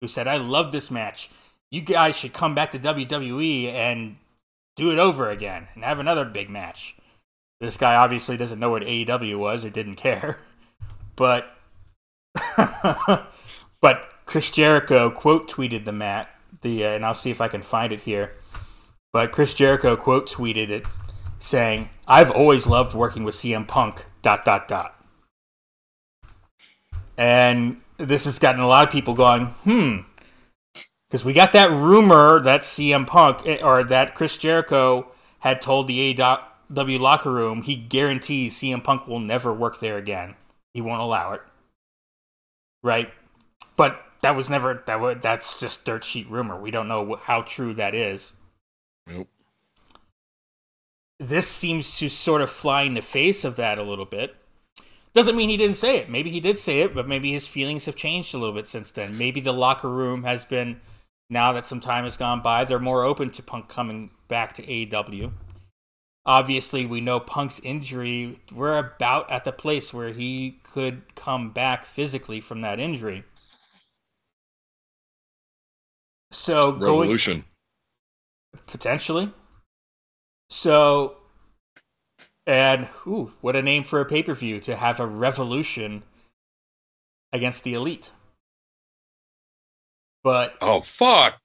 [0.00, 1.28] who said, I love this match.
[1.74, 4.14] You guys should come back to WWE and
[4.76, 6.94] do it over again and have another big match.
[7.60, 10.38] This guy obviously doesn't know what AEW was or didn't care.
[11.16, 11.56] But
[13.80, 16.28] but Chris Jericho quote tweeted the mat
[16.62, 18.32] the uh, and I'll see if I can find it here.
[19.12, 20.84] But Chris Jericho quote tweeted it
[21.38, 25.00] saying, "I've always loved working with CM Punk." dot dot dot.
[27.16, 29.98] And this has gotten a lot of people going, "Hmm."
[31.14, 35.86] Because we got that rumor that CM Punk eh, or that Chris Jericho had told
[35.86, 40.34] the AEW locker room he guarantees CM Punk will never work there again.
[40.72, 41.40] He won't allow it
[42.84, 43.12] right?
[43.76, 46.60] But that was never that was that's just dirt sheet rumor.
[46.60, 48.32] We don't know how true that is.
[49.08, 49.28] Nope.
[51.18, 54.36] This seems to sort of fly in the face of that a little bit.
[55.14, 56.10] Doesn't mean he didn't say it.
[56.10, 58.90] Maybe he did say it, but maybe his feelings have changed a little bit since
[58.90, 59.16] then.
[59.16, 60.80] Maybe the locker room has been
[61.30, 64.62] now that some time has gone by, they're more open to Punk coming back to
[64.62, 65.32] AEW.
[66.26, 68.40] Obviously, we know Punk's injury.
[68.52, 73.24] We're about at the place where he could come back physically from that injury.
[76.30, 77.44] So revolution
[78.52, 79.32] going, potentially.
[80.48, 81.18] So
[82.46, 86.02] and ooh, what a name for a pay per view to have a revolution
[87.32, 88.12] against the elite.
[90.24, 91.38] But oh fuck,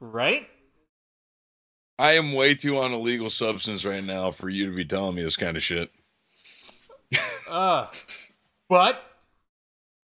[0.00, 0.48] right?
[1.98, 5.14] I am way too on a legal substance right now for you to be telling
[5.14, 5.90] me this kind of shit.
[7.50, 7.86] uh,
[8.68, 9.02] but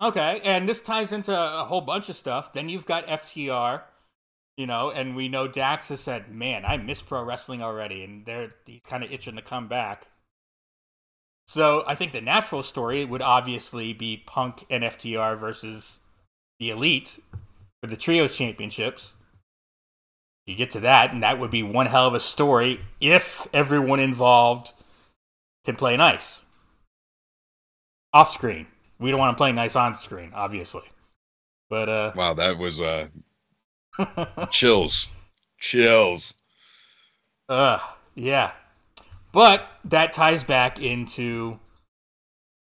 [0.00, 2.52] okay, and this ties into a whole bunch of stuff.
[2.52, 3.82] Then you've got FTR,
[4.56, 8.24] you know, and we know Dax has said, "Man, I miss pro wrestling already," and
[8.24, 10.06] they're he's kind of itching to come back.
[11.46, 16.00] So I think the natural story would obviously be Punk and FTR versus
[16.58, 17.22] the Elite
[17.80, 19.16] for the Trios Championships
[20.48, 24.00] you get to that, and that would be one hell of a story if everyone
[24.00, 24.72] involved
[25.66, 26.42] can play nice.
[28.14, 28.66] Off screen.
[28.98, 30.84] We don't want to play nice on screen, obviously.
[31.68, 33.08] But uh Wow, that was uh
[34.50, 35.10] chills.
[35.60, 36.32] Chills.
[37.50, 37.78] Uh
[38.14, 38.52] yeah.
[39.32, 41.60] But that ties back into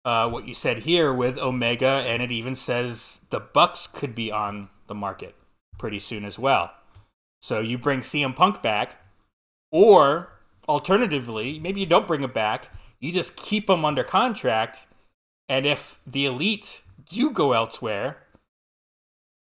[0.08, 4.32] uh, what you said here with Omega, and it even says the Bucks could be
[4.32, 5.36] on the market
[5.78, 6.72] pretty soon as well.
[7.42, 9.02] So you bring CM Punk back,
[9.70, 10.32] or
[10.70, 12.72] alternatively, maybe you don't bring him back.
[13.02, 14.88] You just keep him under contract,
[15.50, 18.24] and if the elite do go elsewhere,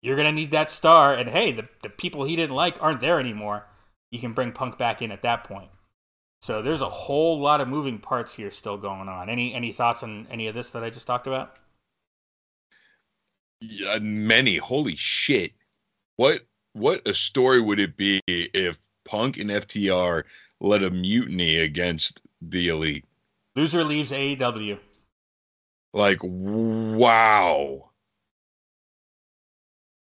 [0.02, 1.14] you're gonna need that star.
[1.14, 3.68] And hey, the the people he didn't like aren't there anymore.
[4.12, 5.72] You can bring Punk back in at that point.
[6.44, 9.30] So there's a whole lot of moving parts here still going on.
[9.30, 11.56] Any any thoughts on any of this that I just talked about?
[13.62, 14.58] Yeah, many.
[14.58, 15.54] Holy shit!
[16.18, 16.42] What
[16.74, 20.24] what a story would it be if Punk and FTR
[20.60, 23.06] led a mutiny against the Elite?
[23.56, 24.80] Loser leaves AEW.
[25.94, 27.92] Like wow.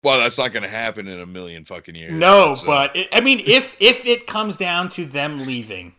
[0.03, 2.13] Well, that's not going to happen in a million fucking years.
[2.13, 2.65] No, so.
[2.65, 5.93] but it, I mean, if if it comes down to them leaving,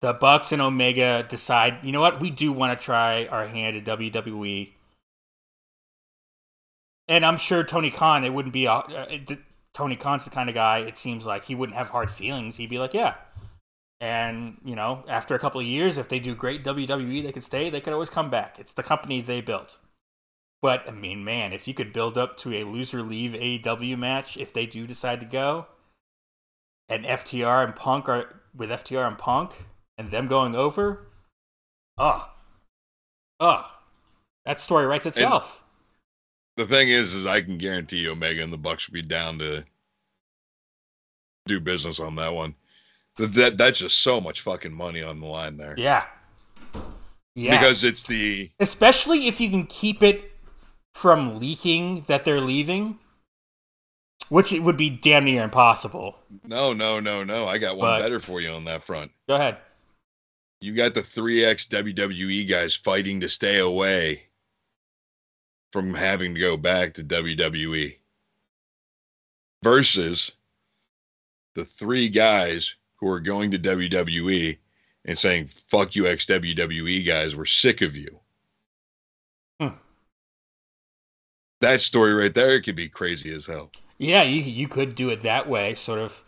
[0.00, 3.76] the Bucks and Omega decide, you know what, we do want to try our hand
[3.76, 4.72] at WWE.
[7.08, 9.06] And I'm sure Tony Khan, it wouldn't be a, uh,
[9.74, 10.78] Tony Khan's the kind of guy.
[10.78, 12.56] It seems like he wouldn't have hard feelings.
[12.56, 13.14] He'd be like, yeah.
[14.00, 17.42] And you know, after a couple of years, if they do great WWE, they could
[17.42, 17.68] stay.
[17.68, 18.58] They could always come back.
[18.58, 19.76] It's the company they built.
[20.62, 24.36] But I mean, man, if you could build up to a loser leave AEW match,
[24.36, 25.66] if they do decide to go,
[26.88, 29.66] and FTR and Punk are with FTR and Punk,
[30.00, 31.06] and them going over,
[31.98, 32.32] oh,
[33.38, 33.76] oh,
[34.46, 35.62] that story writes itself.
[36.56, 39.02] And the thing is, is I can guarantee you, Omega and the Bucks will be
[39.02, 39.62] down to
[41.46, 42.54] do business on that one.
[43.16, 45.74] That that that's just so much fucking money on the line there.
[45.76, 46.06] Yeah.
[47.34, 47.58] Yeah.
[47.58, 50.32] Because it's the especially if you can keep it
[50.94, 52.98] from leaking that they're leaving
[54.30, 56.16] which it would be damn near impossible.
[56.46, 57.48] No, no, no, no.
[57.48, 59.10] I got one but, better for you on that front.
[59.28, 59.58] Go ahead
[60.60, 64.24] you got the 3X WWE guys fighting to stay away
[65.72, 67.96] from having to go back to WWE
[69.62, 70.32] versus
[71.54, 74.58] the three guys who are going to WWE
[75.06, 78.20] and saying, fuck you, ex WWE guys, we're sick of you.
[79.58, 79.76] Hmm.
[81.60, 83.70] That story right there could be crazy as hell.
[83.96, 86.24] Yeah, you, you could do it that way, sort of,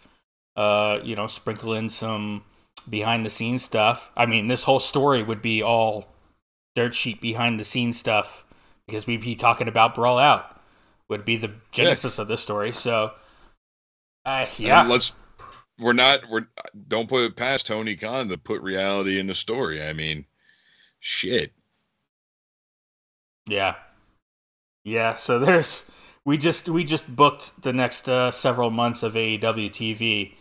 [0.57, 2.45] uh, you know, sprinkle in some
[2.89, 4.11] behind the scenes stuff.
[4.17, 6.09] I mean, this whole story would be all
[6.75, 8.45] dirt sheet behind the scenes stuff
[8.87, 10.61] because we'd be talking about Brawl Out
[11.09, 12.23] would be the genesis yeah.
[12.23, 12.73] of this story.
[12.73, 13.13] So,
[14.25, 15.15] uh, yeah, and let's.
[15.79, 16.29] We're not.
[16.29, 16.47] We're
[16.89, 19.83] don't put it past Tony Khan to put reality in the story.
[19.83, 20.27] I mean,
[21.01, 21.53] shit.
[23.47, 23.77] Yeah,
[24.85, 25.17] yeah.
[25.17, 25.91] So there's
[26.25, 30.35] we just we just booked the next uh, several months of AEW TV.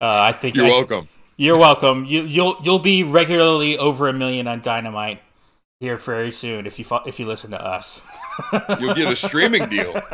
[0.00, 1.08] Uh, I think you're I, welcome.
[1.40, 2.04] You're welcome.
[2.04, 5.22] You, you'll you'll be regularly over a million on Dynamite
[5.80, 8.02] here very soon if you if you listen to us.
[8.78, 10.00] you'll get a streaming deal.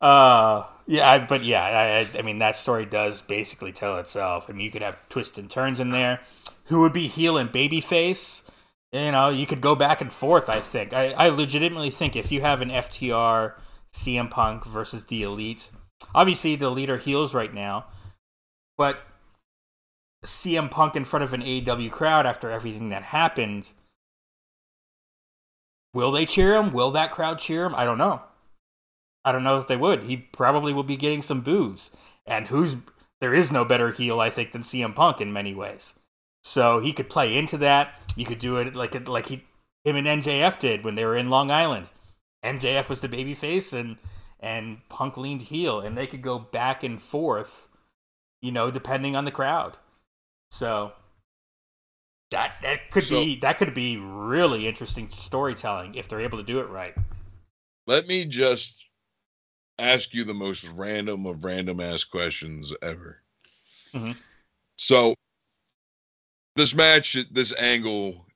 [0.00, 4.46] Uh, yeah, but yeah, I, I mean that story does basically tell itself.
[4.48, 6.18] I mean, you could have twists and turns in there.
[6.64, 8.42] Who would be heel and babyface?
[8.90, 10.48] You know, you could go back and forth.
[10.48, 10.92] I think.
[10.92, 13.52] I, I legitimately think if you have an FTR,
[13.92, 15.70] CM Punk versus the Elite,
[16.12, 17.84] obviously the Elite are heels right now,
[18.76, 18.98] but
[20.24, 23.72] CM Punk in front of an AEW crowd after everything that happened.
[25.94, 26.72] Will they cheer him?
[26.72, 27.74] Will that crowd cheer him?
[27.74, 28.22] I don't know.
[29.24, 30.04] I don't know if they would.
[30.04, 31.90] He probably will be getting some boos.
[32.26, 32.76] And who's
[33.20, 35.94] there is no better heel, I think, than CM Punk in many ways.
[36.42, 37.98] So he could play into that.
[38.16, 39.44] You could do it like like he
[39.84, 41.90] him and MJF did when they were in Long Island.
[42.44, 43.98] MJF was the babyface and
[44.40, 47.68] and Punk leaned heel, and they could go back and forth,
[48.40, 49.78] you know, depending on the crowd.
[50.52, 50.92] So
[52.30, 56.44] that that could so, be that could be really interesting storytelling if they're able to
[56.44, 56.94] do it right.
[57.86, 58.84] Let me just
[59.78, 63.22] ask you the most random of random ass questions ever.
[63.94, 64.12] Mm-hmm.
[64.76, 65.14] So
[66.56, 68.26] this match, this angle,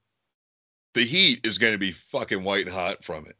[0.95, 3.37] the heat is going to be fucking white hot from it.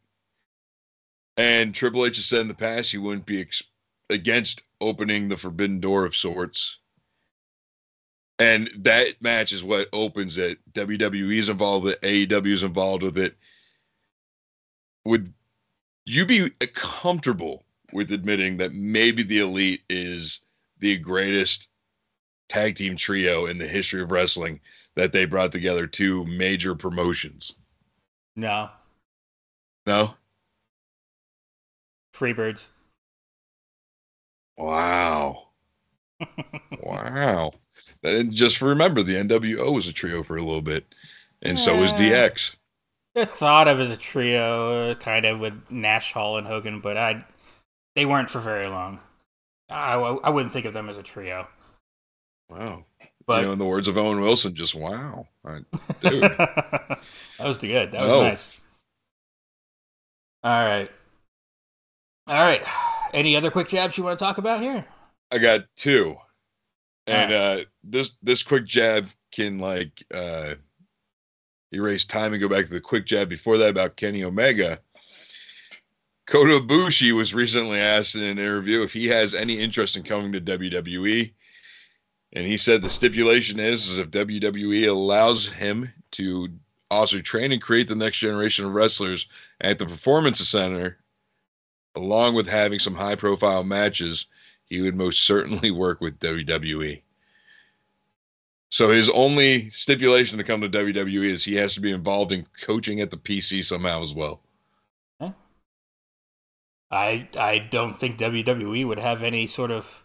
[1.35, 3.63] And Triple H has said in the past he wouldn't be ex-
[4.11, 6.77] against opening the forbidden door of sorts
[8.39, 10.59] and that match is what opens it.
[10.73, 12.29] WWE is involved with it.
[12.29, 13.35] AEW is involved with it.
[15.05, 15.33] Would
[16.05, 20.41] you be comfortable with admitting that maybe the Elite is
[20.79, 21.69] the greatest
[22.49, 24.59] tag team trio in the history of wrestling
[24.95, 27.53] that they brought together two major promotions?
[28.35, 28.69] No.
[29.85, 30.13] No.
[32.13, 32.69] Freebirds.
[34.57, 35.49] Wow.
[36.81, 37.51] wow.
[38.03, 40.85] And just remember, the NWO was a trio for a little bit,
[41.41, 41.63] and yeah.
[41.63, 42.55] so was DX.
[43.15, 46.97] They're thought of as a trio, uh, kind of with Nash, Hall, and Hogan, but
[46.97, 47.25] I
[47.95, 48.99] they weren't for very long.
[49.69, 51.47] I, I wouldn't think of them as a trio.
[52.49, 52.85] Wow.
[53.25, 55.27] But you know, in the words of Owen Wilson, just wow.
[55.43, 55.63] Right,
[56.01, 56.21] dude.
[56.21, 56.99] that
[57.39, 57.91] was good.
[57.91, 58.21] That was Oh.
[58.21, 58.61] nice.
[60.43, 60.89] All right.
[62.27, 62.61] All right.
[63.13, 64.85] Any other quick jabs you want to talk about here?
[65.31, 66.17] I got two.
[67.07, 70.55] And All uh this this quick jab can like uh
[71.73, 74.79] erase time and go back to the quick jab before that about Kenny Omega.
[76.27, 80.33] Kota Ibushi was recently asked in an interview if he has any interest in coming
[80.33, 81.33] to WWE.
[82.33, 86.49] And he said the stipulation is, is if WWE allows him to
[86.91, 89.27] also train and create the next generation of wrestlers
[89.61, 90.97] at the Performance Center,
[91.95, 94.25] along with having some high profile matches,
[94.69, 97.01] he would most certainly work with WWE.
[98.69, 102.45] So his only stipulation to come to WWE is he has to be involved in
[102.61, 104.41] coaching at the PC somehow as well.
[106.89, 110.03] I I don't think WWE would have any sort of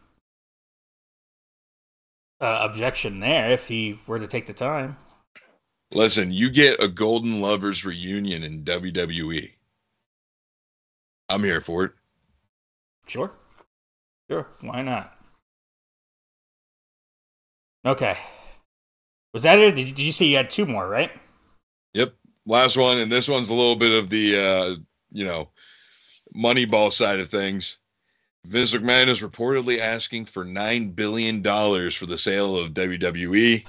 [2.40, 4.97] uh, objection there if he were to take the time.
[5.93, 9.52] Listen, you get a Golden Lovers reunion in WWE.
[11.28, 11.93] I'm here for it.
[13.06, 13.30] Sure.
[14.32, 14.46] Sure.
[14.62, 15.14] Why not?
[17.84, 18.16] Okay.
[19.34, 19.74] Was that it?
[19.74, 21.10] Did you, did you say you had two more, right?
[21.92, 22.14] Yep.
[22.46, 24.76] Last one, and this one's a little bit of the uh,
[25.12, 25.50] you know,
[26.34, 27.76] Moneyball side of things.
[28.46, 33.68] Vince McMahon is reportedly asking for nine billion dollars for the sale of WWE,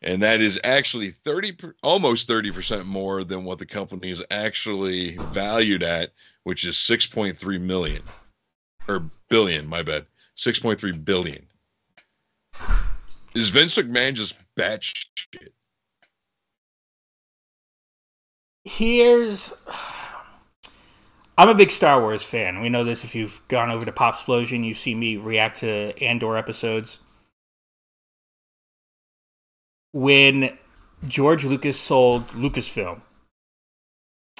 [0.00, 5.18] and that is actually thirty, almost thirty percent more than what the company is actually
[5.32, 6.12] valued at,
[6.44, 8.02] which is six point three million
[8.88, 9.66] or billion.
[9.66, 11.46] My bad, six point three billion.
[13.34, 15.50] Is Vince McMahon just batshit?
[18.64, 19.54] Here's.
[21.36, 22.60] I'm a big Star Wars fan.
[22.60, 25.96] We know this if you've gone over to Pop Explosion, you see me react to
[26.02, 26.98] Andor episodes.
[29.92, 30.58] When
[31.06, 33.02] George Lucas sold Lucasfilm,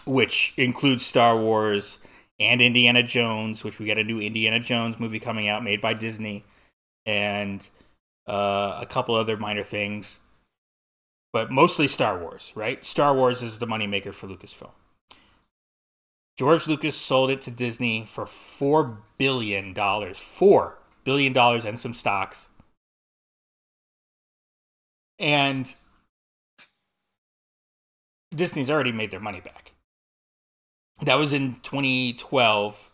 [0.06, 2.01] which includes Star Wars
[2.40, 5.94] and Indiana Jones, which we got a new Indiana Jones movie coming out made by
[5.94, 6.44] Disney,
[7.06, 7.69] and
[8.27, 10.20] uh, a couple other minor things,
[11.32, 12.85] but mostly Star Wars, right?
[12.85, 14.70] Star Wars is the moneymaker for Lucasfilm.
[16.39, 19.74] George Lucas sold it to Disney for $4 billion.
[19.74, 22.48] $4 billion and some stocks.
[25.19, 25.74] And
[28.32, 29.73] Disney's already made their money back.
[31.02, 32.90] That was in 2012.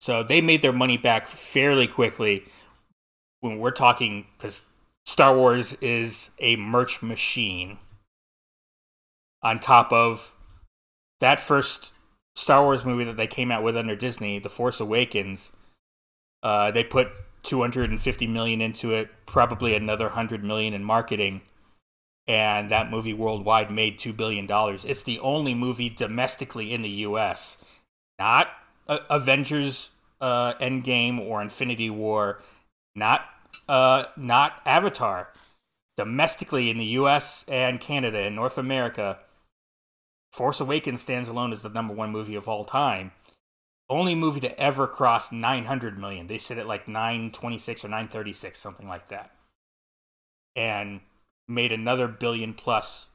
[0.00, 2.44] So they made their money back fairly quickly
[3.40, 4.62] when we're talking, because
[5.04, 7.78] Star Wars is a merch machine.
[9.42, 10.34] On top of
[11.20, 11.92] that first
[12.34, 15.52] Star Wars movie that they came out with under Disney, The Force Awakens,
[16.42, 17.08] uh, they put
[17.42, 21.40] 250 million into it, probably another 100 million in marketing,
[22.28, 24.84] and that movie worldwide made 2 billion dollars.
[24.84, 27.56] It's the only movie domestically in the US,
[28.18, 28.48] not
[28.86, 32.40] uh, Avengers uh, Endgame or Infinity War,
[32.94, 33.22] not
[33.68, 35.28] uh, not Avatar.
[35.96, 39.18] Domestically in the US and Canada and North America,
[40.32, 43.10] Force Awakens stands alone as the number one movie of all time.
[43.90, 46.26] Only movie to ever cross 900 million.
[46.26, 49.32] They sit at like 926 or 936, something like that.
[50.54, 51.00] And
[51.48, 53.08] made another billion plus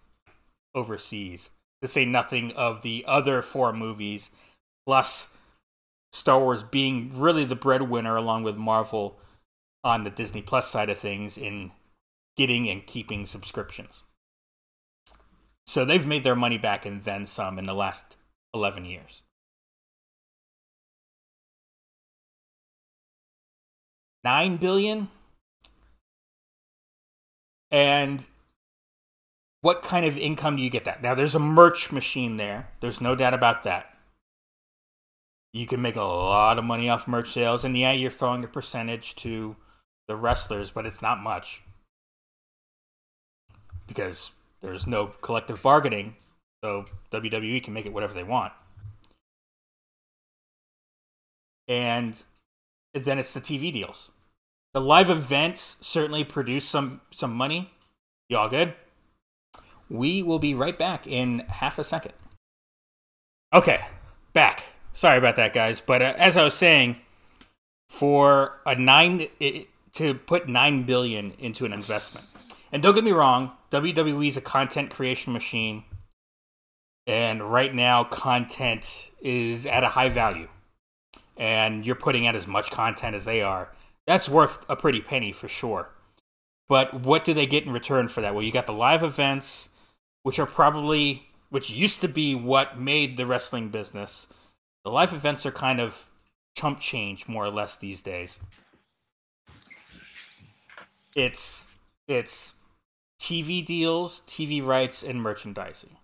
[0.75, 1.49] overseas.
[1.81, 4.29] To say nothing of the other four movies,
[4.85, 5.29] plus
[6.13, 9.19] Star Wars being really the breadwinner along with Marvel
[9.83, 11.71] on the Disney Plus side of things in
[12.37, 14.03] getting and keeping subscriptions.
[15.67, 18.17] So they've made their money back and then some in the last
[18.53, 19.23] 11 years.
[24.23, 25.09] Nine billion?
[27.73, 28.25] And
[29.61, 31.01] what kind of income do you get that?
[31.01, 32.69] Now, there's a merch machine there.
[32.81, 33.97] There's no doubt about that.
[35.53, 37.65] You can make a lot of money off merch sales.
[37.65, 39.55] And yeah, you're throwing a percentage to
[40.07, 41.63] the wrestlers, but it's not much.
[43.87, 44.31] Because
[44.61, 46.15] there's no collective bargaining,
[46.63, 48.53] so WWE can make it whatever they want.
[51.67, 52.21] And
[52.93, 54.11] then it's the TV deals.
[54.73, 57.71] The live events certainly produce some some money.
[58.27, 58.73] Y'all good?
[59.87, 62.13] We will be right back in half a second.
[63.53, 63.81] Okay,
[64.33, 64.63] back.
[64.93, 65.79] Sorry about that, guys.
[65.79, 66.97] But uh, as I was saying,
[67.87, 72.25] for a nine it, to put nine billion into an investment,
[72.71, 75.83] and don't get me wrong, WWE is a content creation machine,
[77.05, 80.47] and right now content is at a high value,
[81.37, 83.69] and you're putting out as much content as they are.
[84.05, 85.89] That's worth a pretty penny for sure.
[86.67, 88.33] But what do they get in return for that?
[88.33, 89.69] Well, you got the live events,
[90.23, 94.25] which are probably which used to be what made the wrestling business.
[94.83, 96.09] The live events are kind of
[96.57, 98.39] chump change more or less these days.
[101.15, 101.67] It's
[102.07, 102.55] it's
[103.21, 105.97] TV deals, TV rights, and merchandising.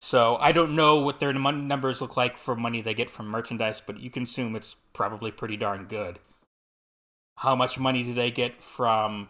[0.00, 3.80] So I don't know what their numbers look like for money they get from merchandise,
[3.80, 6.18] but you can assume it's probably pretty darn good.
[7.38, 9.28] How much money do they get from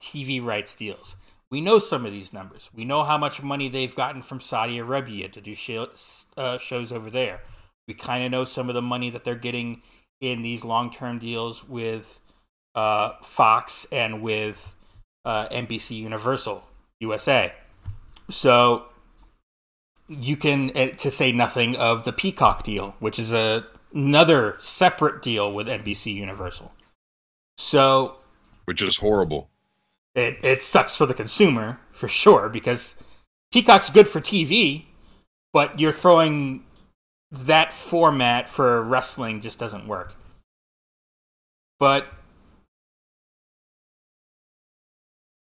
[0.00, 1.16] TV rights deals?
[1.50, 2.70] We know some of these numbers.
[2.74, 6.92] We know how much money they've gotten from Saudi Arabia to do shows, uh, shows
[6.92, 7.42] over there.
[7.86, 9.82] We kind of know some of the money that they're getting
[10.20, 12.20] in these long term deals with
[12.74, 14.74] uh, Fox and with
[15.24, 16.64] uh, NBC Universal
[17.00, 17.52] USA.
[18.30, 18.86] So
[20.08, 25.22] you can, uh, to say nothing of the Peacock deal, which is a, another separate
[25.22, 26.72] deal with NBC Universal.
[27.56, 28.16] So,
[28.64, 29.50] which is horrible.
[30.14, 32.96] It it sucks for the consumer for sure because
[33.52, 34.84] Peacock's good for TV,
[35.52, 36.64] but you're throwing
[37.30, 40.14] that format for wrestling just doesn't work.
[41.78, 42.06] But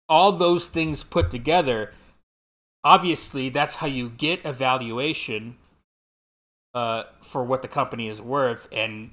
[0.09, 1.93] all those things put together,
[2.83, 5.57] obviously, that's how you get a valuation
[6.73, 9.11] uh, for what the company is worth, and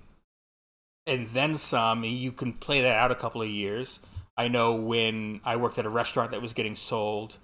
[1.06, 2.04] and then some.
[2.04, 4.00] You can play that out a couple of years.
[4.36, 7.38] I know when I worked at a restaurant that was getting sold,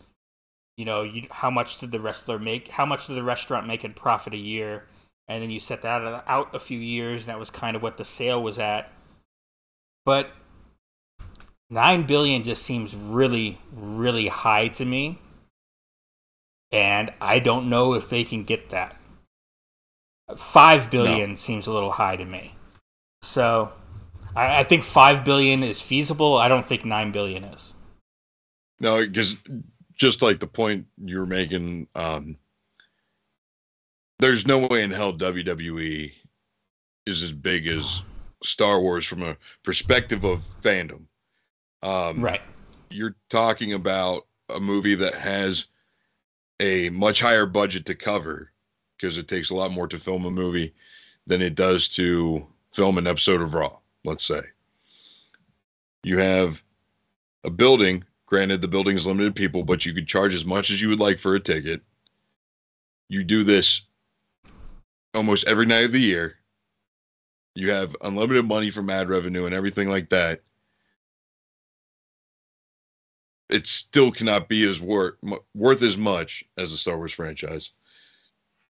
[0.76, 2.68] you know, you, how much did the wrestler make?
[2.68, 4.86] How much did the restaurant make in profit a year?
[5.26, 7.98] And then you set that out a few years, and that was kind of what
[7.98, 8.90] the sale was at.
[10.06, 10.30] But
[11.70, 15.18] Nine billion just seems really, really high to me.
[16.72, 18.97] And I don't know if they can get that.
[20.36, 21.36] Five billion no.
[21.36, 22.55] seems a little high to me.
[23.23, 23.73] So
[24.35, 26.36] I, I, think five billion is feasible.
[26.36, 27.74] I don't think nine billion is.
[28.81, 29.36] No, because
[29.95, 32.36] just like the point you were making, um,
[34.20, 36.12] there's no way in hell WWE
[37.07, 38.03] is as big as
[38.43, 41.03] Star Wars from a perspective of fandom.
[41.82, 42.43] Um, right.
[42.90, 45.66] You're talking about a movie that has
[46.61, 48.53] a much higher budget to cover
[48.97, 50.74] because it takes a lot more to film a movie
[51.27, 52.47] than it does to
[52.78, 54.40] film an episode of Raw, let's say.
[56.05, 56.62] You have
[57.42, 60.80] a building, granted, the building is limited people, but you could charge as much as
[60.80, 61.82] you would like for a ticket.
[63.09, 63.82] You do this
[65.12, 66.36] almost every night of the year.
[67.56, 70.42] You have unlimited money from ad revenue and everything like that
[73.48, 75.14] it still cannot be as worth
[75.55, 77.70] worth as much as the Star Wars franchise.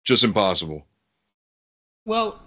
[0.05, 0.87] Just impossible.
[2.05, 2.46] Well,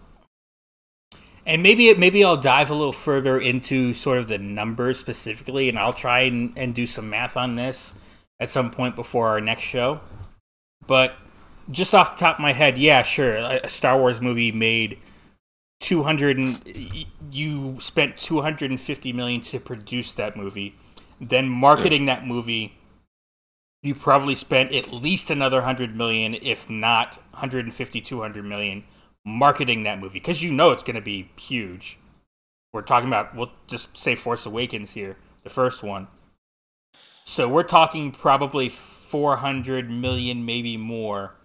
[1.50, 5.78] and maybe maybe I'll dive a little further into sort of the numbers specifically, and
[5.78, 7.94] I'll try and, and do some math on this
[8.40, 10.00] at some point before our next show.
[10.88, 11.16] But
[11.70, 15.00] just off the top of my head, yeah, sure, a Star Wars movie made
[15.82, 20.76] 200 and you spent 250 million to produce that movie
[21.20, 22.16] then marketing yeah.
[22.16, 22.78] that movie,
[23.82, 28.84] you probably spent at least another 100 million, if not 150, 200 million
[29.26, 31.98] marketing that movie because you know it's going to be huge.
[32.72, 36.08] We're talking about, we'll just say Force Awakens here, the first one.
[37.26, 41.36] So we're talking probably 400 million, maybe more,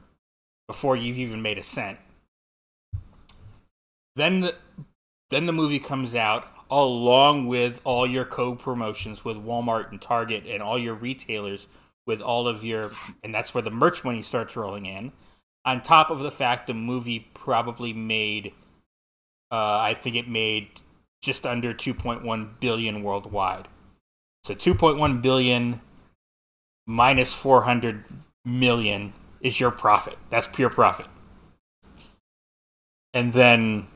[0.66, 1.98] before you've even made a cent.
[4.16, 4.54] Then the,
[5.30, 10.62] then the movie comes out along with all your co-promotions with Walmart and Target and
[10.62, 11.68] all your retailers
[12.06, 12.90] with all of your
[13.22, 15.12] and that's where the merch money starts rolling in
[15.64, 18.52] on top of the fact the movie probably made
[19.52, 20.68] uh, I think it made
[21.22, 23.68] just under 2.1 billion worldwide.
[24.42, 25.80] So 2.1 billion
[26.86, 28.04] minus 400
[28.44, 30.18] million is your profit.
[30.30, 31.06] That's pure profit.
[33.12, 33.86] And then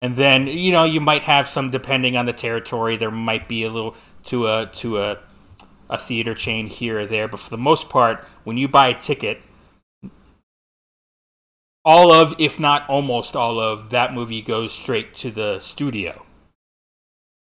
[0.00, 2.96] and then you know you might have some depending on the territory.
[2.96, 5.18] There might be a little to a to a
[5.90, 8.98] a theater chain here or there, but for the most part, when you buy a
[8.98, 9.42] ticket,
[11.84, 16.24] all of, if not almost all of, that movie goes straight to the studio.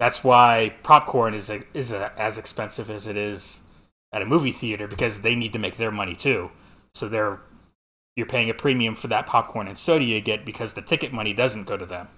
[0.01, 3.63] That's why popcorn is a, is a, as expensive as it is
[4.13, 6.51] at a movie theater because they need to make their money too.
[6.95, 7.41] So they're
[8.17, 11.33] you're paying a premium for that popcorn and soda you get because the ticket money
[11.33, 12.09] doesn't go to them.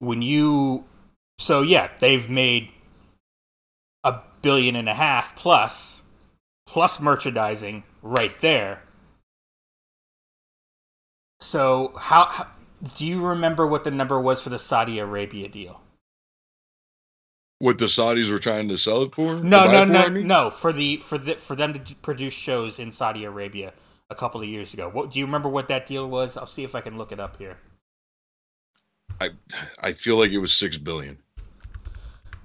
[0.00, 0.84] when you
[1.38, 2.72] so yeah they've made
[4.02, 6.02] a billion and a half plus
[6.66, 8.82] plus merchandising right there
[11.40, 12.46] so how, how
[12.96, 15.80] Do you remember what the number was for the Saudi Arabia deal?
[17.58, 19.36] What the Saudis were trying to sell it for?
[19.36, 20.26] No, no, for, no, I mean?
[20.26, 20.50] no.
[20.50, 23.74] For the for the for them to produce shows in Saudi Arabia
[24.08, 24.88] a couple of years ago.
[24.88, 25.48] What do you remember?
[25.48, 26.36] What that deal was?
[26.36, 27.58] I'll see if I can look it up here.
[29.20, 29.30] I
[29.82, 31.18] I feel like it was six billion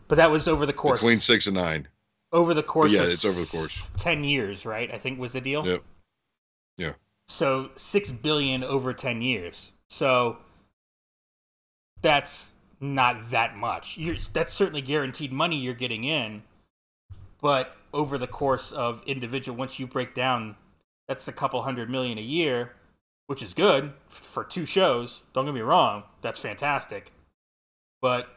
[0.09, 1.87] But that was over the course between six and nine.
[2.31, 2.93] Over the course.
[2.93, 3.89] Yeah, of it's over the course.
[3.97, 4.91] Ten years, right?
[4.93, 5.65] I think was the deal.
[5.65, 5.83] Yep.
[6.77, 6.93] Yeah.
[7.27, 9.71] So six billion over ten years.
[9.89, 10.37] So
[12.01, 13.97] that's not that much.
[13.97, 16.43] You're, that's certainly guaranteed money you're getting in,
[17.41, 20.55] but over the course of individual, once you break down,
[21.07, 22.73] that's a couple hundred million a year,
[23.27, 25.23] which is good f- for two shows.
[25.33, 27.11] Don't get me wrong, that's fantastic,
[28.01, 28.29] but.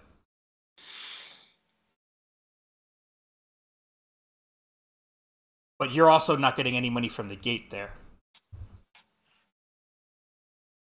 [5.78, 7.90] But you're also not getting any money from the gate there.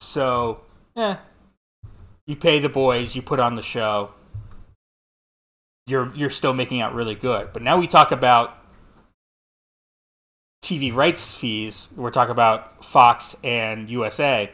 [0.00, 0.62] So,
[0.96, 1.16] eh,
[2.26, 4.12] you pay the boys, you put on the show.
[5.86, 7.52] You're you're still making out really good.
[7.52, 8.58] But now we talk about
[10.62, 11.88] TV rights fees.
[11.96, 14.50] We're talking about Fox and USA,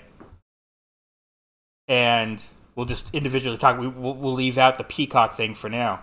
[1.89, 2.43] and
[2.77, 3.79] we'll just individually talk.
[3.79, 6.03] We, we'll, we'll leave out the Peacock thing for now.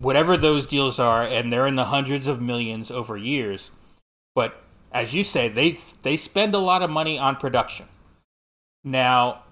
[0.00, 3.70] Whatever those deals are, and they're in the hundreds of millions over years.
[4.34, 4.60] But
[4.90, 7.86] as you say, they they spend a lot of money on production.
[8.82, 9.42] Now,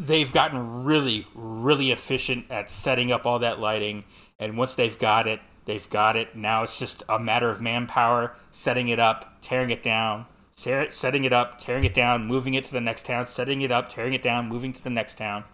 [0.00, 4.04] they've gotten really, really efficient at setting up all that lighting.
[4.38, 6.34] And once they've got it, they've got it.
[6.34, 11.32] Now it's just a matter of manpower, setting it up, tearing it down, setting it
[11.32, 14.22] up, tearing it down, moving it to the next town, setting it up, tearing it
[14.22, 15.44] down, moving to the next town.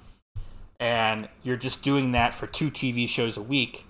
[0.78, 3.85] And you're just doing that for two TV shows a week.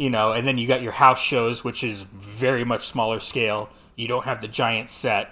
[0.00, 3.68] You know, and then you got your house shows, which is very much smaller scale.
[3.96, 5.30] You don't have the giant set.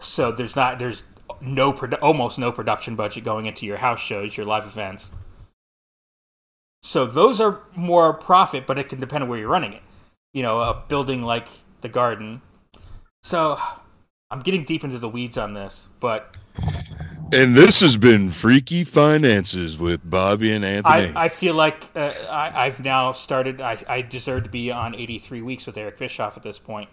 [0.00, 1.04] So there's not there's
[1.40, 5.12] no produ- almost no production budget going into your house shows your live events.
[6.82, 9.82] So those are more profit but it can depend on where you're running it.
[10.34, 11.46] You know a building like
[11.82, 12.42] the garden.
[13.22, 13.60] So
[14.28, 16.36] i'm getting deep into the weeds on this but
[17.30, 21.12] And this has been Freaky Finances with Bobby and Anthony.
[21.14, 23.60] I, I feel like uh, I, I've now started.
[23.60, 26.88] I, I deserve to be on 83 weeks with Eric Bischoff at this point,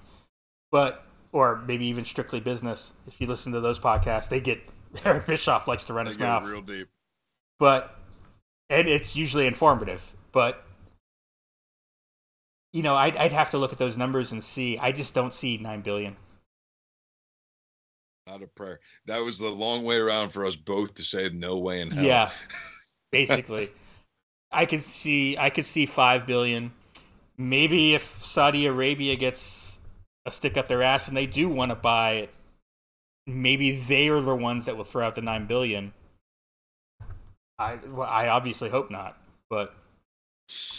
[0.72, 2.92] but or maybe even Strictly Business.
[3.08, 4.60] If you listen to those podcasts, they get
[5.06, 6.90] Eric Bischoff likes to run I his mouth, real deep.
[7.58, 7.98] but
[8.70, 10.16] and it's usually informative.
[10.34, 10.66] But
[12.74, 14.78] you know, I'd, I'd have to look at those numbers and see.
[14.78, 16.18] I just don't see nine billion.
[18.28, 18.80] Not a prayer.
[19.06, 22.04] That was the long way around for us both to say no way in hell.
[22.04, 22.32] Yeah,
[23.12, 23.70] basically,
[24.52, 26.72] I could see I could see five billion.
[27.38, 29.80] Maybe if Saudi Arabia gets
[30.26, 32.34] a stick up their ass and they do want to buy it,
[33.28, 35.94] maybe they are the ones that will throw out the nine billion.
[37.60, 39.18] I well, I obviously hope not,
[39.52, 39.76] but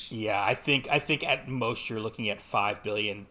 [0.08, 3.26] yeah, I think I think at most you're looking at five billion.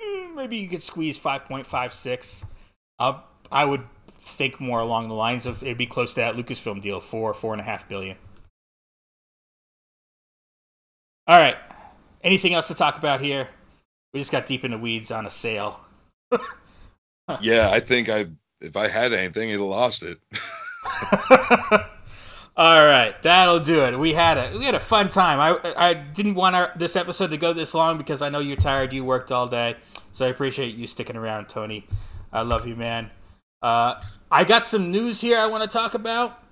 [0.00, 2.44] Mm, Maybe you could squeeze five point five six.
[2.98, 6.82] Uh, I would think more along the lines of it'd be close to that Lucasfilm
[6.82, 8.16] deal, four four and a half billion.
[11.26, 11.56] All right.
[12.22, 13.48] Anything else to talk about here?
[14.12, 15.80] We just got deep in the weeds on a sale.
[17.40, 18.26] Yeah, I think I
[18.60, 20.18] if I had anything, I'd have lost it.
[22.56, 23.98] All right, that'll do it.
[23.98, 25.40] We had a we had a fun time.
[25.40, 28.56] I I didn't want our, this episode to go this long because I know you're
[28.56, 28.92] tired.
[28.92, 29.76] You worked all day,
[30.12, 31.86] so I appreciate you sticking around, Tony.
[32.34, 33.10] I love you, man.
[33.62, 33.94] Uh,
[34.30, 36.42] I got some news here I want to talk about.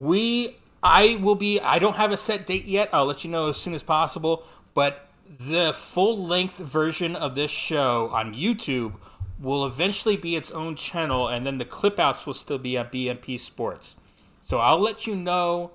[0.00, 1.60] We I will be.
[1.60, 2.88] I don't have a set date yet.
[2.92, 4.44] I'll let you know as soon as possible.
[4.74, 5.08] But
[5.38, 8.94] the full length version of this show on YouTube
[9.40, 12.86] will eventually be its own channel, and then the clip outs will still be on
[12.86, 13.96] BMP Sports.
[14.40, 15.72] So I'll let you know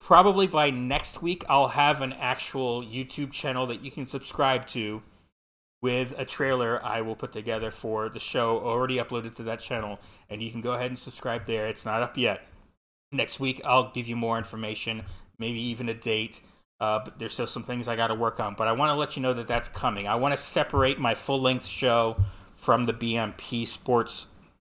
[0.00, 1.44] probably by next week.
[1.48, 5.02] I'll have an actual YouTube channel that you can subscribe to
[5.80, 10.00] with a trailer I will put together for the show already uploaded to that channel,
[10.28, 11.66] and you can go ahead and subscribe there.
[11.66, 12.46] It's not up yet.
[13.12, 15.02] Next week, I'll give you more information,
[15.38, 16.40] maybe even a date.
[16.80, 18.54] Uh, but there's still some things I got to work on.
[18.54, 20.06] But I want to let you know that that's coming.
[20.06, 22.16] I want to separate my full length show
[22.52, 24.26] from the BMP Sports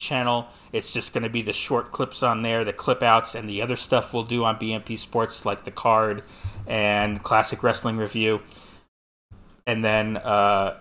[0.02, 0.48] channel.
[0.74, 3.62] It's just going to be the short clips on there, the clip outs, and the
[3.62, 6.24] other stuff we'll do on BMP Sports, like the card
[6.68, 8.42] and classic wrestling review.
[9.66, 10.78] And then uh,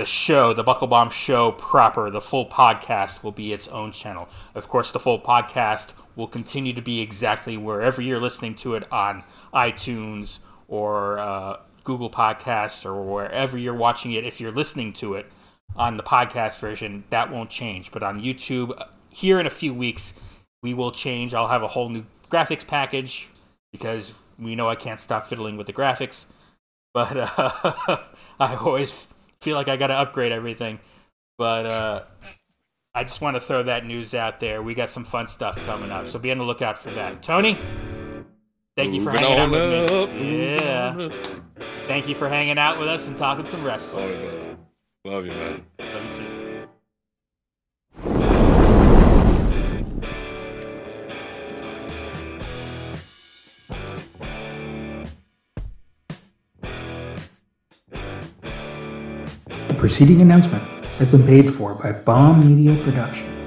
[0.00, 4.30] the show, the Buckle Bomb show proper, the full podcast will be its own channel.
[4.54, 8.90] Of course, the full podcast will continue to be exactly wherever you're listening to it
[8.90, 15.16] on iTunes or uh, Google Podcasts or wherever you're watching it if you're listening to
[15.16, 15.26] it.
[15.76, 17.92] on the podcast version, that won't change.
[17.92, 18.72] But on YouTube,
[19.10, 20.18] here in a few weeks,
[20.62, 21.34] we will change.
[21.34, 23.28] I'll have a whole new graphics package
[23.70, 26.24] because we know I can't stop fiddling with the graphics.
[26.94, 27.98] But uh,
[28.40, 29.06] I always
[29.40, 30.80] feel like I got to upgrade everything.
[31.38, 32.04] But uh,
[32.94, 34.62] I just want to throw that news out there.
[34.62, 37.22] We got some fun stuff coming up, so be on the lookout for that.
[37.22, 37.58] Tony,
[38.76, 40.54] thank you for Moving hanging out with up, me.
[40.56, 41.08] Yeah,
[41.86, 44.08] thank you for hanging out with us and talking some wrestling.
[44.08, 44.56] Love you, man.
[45.04, 45.66] Love you, man.
[45.78, 46.39] Love you too.
[59.80, 60.62] Preceding announcement
[60.98, 63.39] has been paid for by Bomb Media Production.